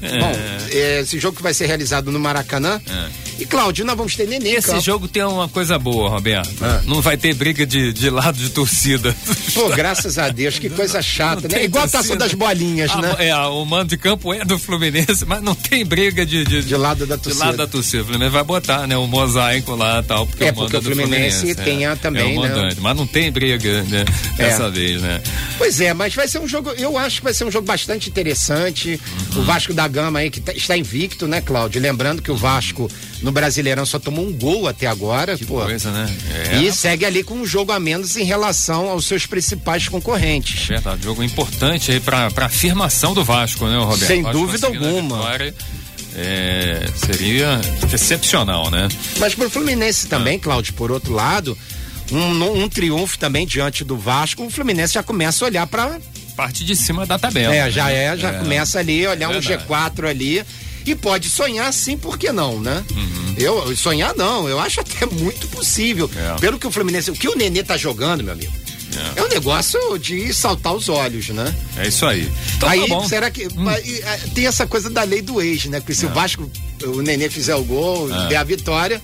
É. 0.01 0.19
Bom, 0.19 0.31
esse 0.71 1.19
jogo 1.19 1.37
que 1.37 1.43
vai 1.43 1.53
ser 1.53 1.67
realizado 1.67 2.11
no 2.11 2.19
Maracanã. 2.19 2.81
É. 2.87 3.28
E 3.39 3.45
Cláudio, 3.45 3.85
nós 3.85 3.95
vamos 3.95 4.15
ter 4.17 4.27
neném. 4.27 4.55
Esse 4.55 4.79
jogo 4.81 5.07
tem 5.07 5.23
uma 5.23 5.47
coisa 5.47 5.79
boa, 5.79 6.09
Roberto. 6.09 6.49
Ah. 6.61 6.81
Não 6.85 7.01
vai 7.01 7.15
ter 7.15 7.33
briga 7.33 7.65
de, 7.65 7.93
de 7.93 8.09
lado 8.09 8.37
de 8.37 8.49
torcida. 8.49 9.15
Pô, 9.53 9.69
graças 9.69 10.17
a 10.17 10.27
Deus, 10.27 10.59
que 10.59 10.67
coisa 10.69 11.01
chata, 11.01 11.47
né? 11.47 11.63
Igual 11.63 11.83
torcida. 11.83 11.99
a 11.99 12.01
taça 12.01 12.15
das 12.17 12.33
bolinhas, 12.33 12.91
ah, 12.91 13.01
né? 13.01 13.15
É, 13.29 13.35
o 13.37 13.63
mando 13.63 13.89
de 13.89 13.97
campo 13.97 14.33
é 14.33 14.43
do 14.43 14.59
Fluminense, 14.59 15.23
mas 15.25 15.41
não 15.41 15.55
tem 15.55 15.85
briga 15.85 16.25
de, 16.25 16.43
de, 16.43 16.63
de 16.63 16.75
lado 16.75 17.05
da 17.05 17.17
torcida. 17.17 17.45
De 17.45 17.47
lado 17.47 17.57
da 17.57 17.67
torcida. 17.67 18.03
O 18.03 18.05
Fluminense 18.07 18.31
vai 18.33 18.43
botar, 18.43 18.85
né? 18.85 18.97
O 18.97 19.07
mosaico 19.07 19.73
lá 19.73 19.99
e 19.99 20.03
tal. 20.03 20.27
Porque 20.27 20.43
é, 20.43 20.51
porque 20.51 20.75
o 20.75 20.81
Fluminense, 20.81 21.39
Fluminense 21.39 21.63
tem 21.63 21.85
é, 21.85 21.95
também, 21.95 22.43
é 22.43 22.49
né? 22.49 22.69
Mas 22.81 22.97
não 22.97 23.07
tem 23.07 23.31
briga, 23.31 23.83
né? 23.83 24.03
Dessa 24.35 24.63
é. 24.63 24.69
vez, 24.69 25.01
né? 25.01 25.21
Pois 25.57 25.79
é, 25.79 25.93
mas 25.93 26.13
vai 26.13 26.27
ser 26.27 26.39
um 26.39 26.47
jogo, 26.47 26.71
eu 26.71 26.97
acho 26.97 27.17
que 27.19 27.23
vai 27.23 27.33
ser 27.33 27.45
um 27.45 27.51
jogo 27.51 27.65
bastante 27.65 28.09
interessante. 28.09 28.99
Uhum. 29.33 29.41
O 29.41 29.45
Vasco 29.45 29.73
da 29.73 29.87
Gama 29.87 30.19
aí 30.19 30.29
que 30.29 30.41
tá, 30.41 30.51
está 30.51 30.75
invicto, 30.75 31.25
né, 31.25 31.39
Cláudio? 31.39 31.81
Lembrando 31.81 32.21
que 32.21 32.31
o 32.31 32.35
Vasco 32.35 32.89
no 33.21 33.31
Brasileirão 33.31 33.85
só 33.85 33.99
tomou 33.99 34.25
um 34.25 34.31
gol 34.31 34.67
até 34.67 34.87
agora. 34.87 35.37
Que 35.37 35.45
pô. 35.45 35.61
coisa, 35.61 35.91
né? 35.91 36.09
É. 36.51 36.55
E 36.57 36.71
segue 36.71 37.05
ali 37.05 37.23
com 37.23 37.35
um 37.35 37.45
jogo 37.45 37.71
a 37.71 37.79
menos 37.79 38.15
em 38.15 38.23
relação 38.23 38.89
aos 38.89 39.05
seus 39.05 39.25
principais 39.25 39.87
concorrentes. 39.87 40.69
É 40.69 40.73
verdade, 40.73 41.03
jogo 41.03 41.23
importante 41.23 41.91
aí 41.91 41.99
para 41.99 42.29
afirmação 42.37 43.13
do 43.13 43.23
Vasco, 43.23 43.65
né, 43.67 43.77
Roberto? 43.77 44.07
Sem 44.07 44.23
dúvida 44.23 44.67
alguma. 44.67 45.17
Vitória, 45.17 45.55
é, 46.15 46.87
seria 46.95 47.59
excepcional, 47.93 48.69
né? 48.71 48.87
Mas 49.17 49.35
pro 49.35 49.49
Fluminense 49.49 50.07
também, 50.07 50.37
ah. 50.37 50.39
Cláudio, 50.39 50.73
por 50.73 50.91
outro 50.91 51.13
lado, 51.13 51.57
um, 52.11 52.63
um 52.63 52.69
triunfo 52.69 53.19
também 53.19 53.45
diante 53.45 53.83
do 53.83 53.97
Vasco, 53.97 54.45
o 54.45 54.49
Fluminense 54.49 54.93
já 54.93 55.03
começa 55.03 55.43
a 55.43 55.47
olhar 55.47 55.67
para 55.67 55.99
parte 56.35 56.63
de 56.63 56.73
cima 56.73 57.05
da 57.05 57.19
tabela. 57.19 57.53
É, 57.53 57.69
já 57.69 57.85
né? 57.85 58.05
é, 58.05 58.17
já 58.17 58.29
é. 58.29 58.39
começa 58.39 58.79
ali, 58.79 59.05
olhar 59.05 59.29
um 59.29 59.39
G4 59.39 60.07
ali 60.07 60.43
e 60.91 60.95
pode 60.95 61.29
sonhar 61.29 61.71
sim, 61.73 61.97
por 61.97 62.17
que 62.17 62.31
não, 62.31 62.59
né? 62.59 62.83
Uhum. 62.91 63.35
Eu 63.37 63.75
sonhar 63.75 64.15
não, 64.15 64.47
eu 64.49 64.59
acho 64.59 64.81
até 64.81 65.05
muito 65.05 65.47
possível. 65.47 66.09
É. 66.15 66.39
Pelo 66.39 66.59
que 66.59 66.67
o 66.67 66.71
Fluminense, 66.71 67.11
o 67.11 67.13
que 67.13 67.27
o 67.27 67.35
Nenê 67.35 67.63
tá 67.63 67.77
jogando, 67.77 68.23
meu 68.23 68.33
amigo. 68.33 68.51
É. 69.15 69.19
é. 69.19 69.23
um 69.23 69.27
negócio 69.27 69.97
de 69.99 70.33
saltar 70.33 70.73
os 70.73 70.89
olhos, 70.89 71.29
né? 71.29 71.55
É 71.77 71.87
isso 71.87 72.05
aí. 72.05 72.29
Então, 72.57 72.69
aí, 72.69 72.87
tá 72.87 73.07
será 73.07 73.29
que. 73.29 73.47
Hum. 73.47 73.65
Tem 74.33 74.47
essa 74.47 74.65
coisa 74.65 74.89
da 74.89 75.03
lei 75.03 75.21
do 75.21 75.41
ex, 75.41 75.65
né? 75.65 75.79
Porque 75.79 75.93
se 75.93 76.05
é. 76.05 76.09
o 76.09 76.13
Vasco, 76.13 76.49
o 76.83 77.01
Nenê 77.01 77.29
fizer 77.29 77.55
o 77.55 77.63
gol, 77.63 78.11
é. 78.11 78.27
der 78.27 78.37
a 78.37 78.43
vitória, 78.43 79.01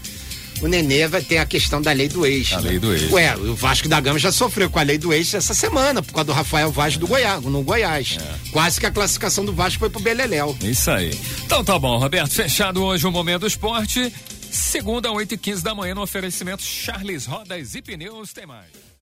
o 0.62 0.68
Nenê 0.68 1.08
vai 1.08 1.22
ter 1.22 1.38
a 1.38 1.46
questão 1.46 1.82
da 1.82 1.91
lei 1.91 2.08
do 2.08 2.26
ex. 2.26 2.54
A 2.54 2.62
né? 2.62 2.70
lei 2.70 2.80
do 2.80 2.94
ex. 2.94 3.12
Ué, 3.12 3.36
o 3.36 3.56
Vasco 3.56 3.88
da 3.88 4.00
Gama 4.00 4.20
já 4.20 4.32
sofreu 4.32 4.70
com 4.70 4.80
a 4.80 4.84
lei 4.84 4.98
do 4.98 5.13
ex 5.13 5.34
essa 5.34 5.54
semana, 5.54 6.02
por 6.02 6.13
causa 6.13 6.26
do 6.26 6.34
Rafael 6.34 6.72
Vaz 6.72 6.98
do 6.98 7.08
Goiás, 7.08 7.44
no 7.44 7.63
Goiás. 7.63 8.18
É. 8.20 8.52
Quase 8.52 8.80
que 8.80 8.86
a 8.86 8.91
classificação 8.91 9.46
do 9.46 9.54
Vasco 9.54 9.80
foi 9.80 9.89
pro 9.89 10.02
Beleléu. 10.02 10.58
Isso 10.62 10.89
aí. 10.91 11.18
Então 11.46 11.63
tá 11.63 11.78
bom, 11.78 11.98
Roberto. 11.98 12.32
Fechado 12.32 12.84
hoje 12.84 13.06
o 13.06 13.12
Momento 13.12 13.41
do 13.41 13.48
Esporte. 13.48 14.12
Segunda, 14.52 15.12
8 15.12 15.34
e 15.34 15.38
15 15.38 15.63
da 15.63 15.76
manhã, 15.76 15.94
no 15.94 16.02
oferecimento 16.02 16.63
Charles 16.63 17.26
Rodas 17.26 17.76
e 17.76 17.82
Pneus. 17.82 18.32
Tem 18.32 18.46
mais. 18.46 18.85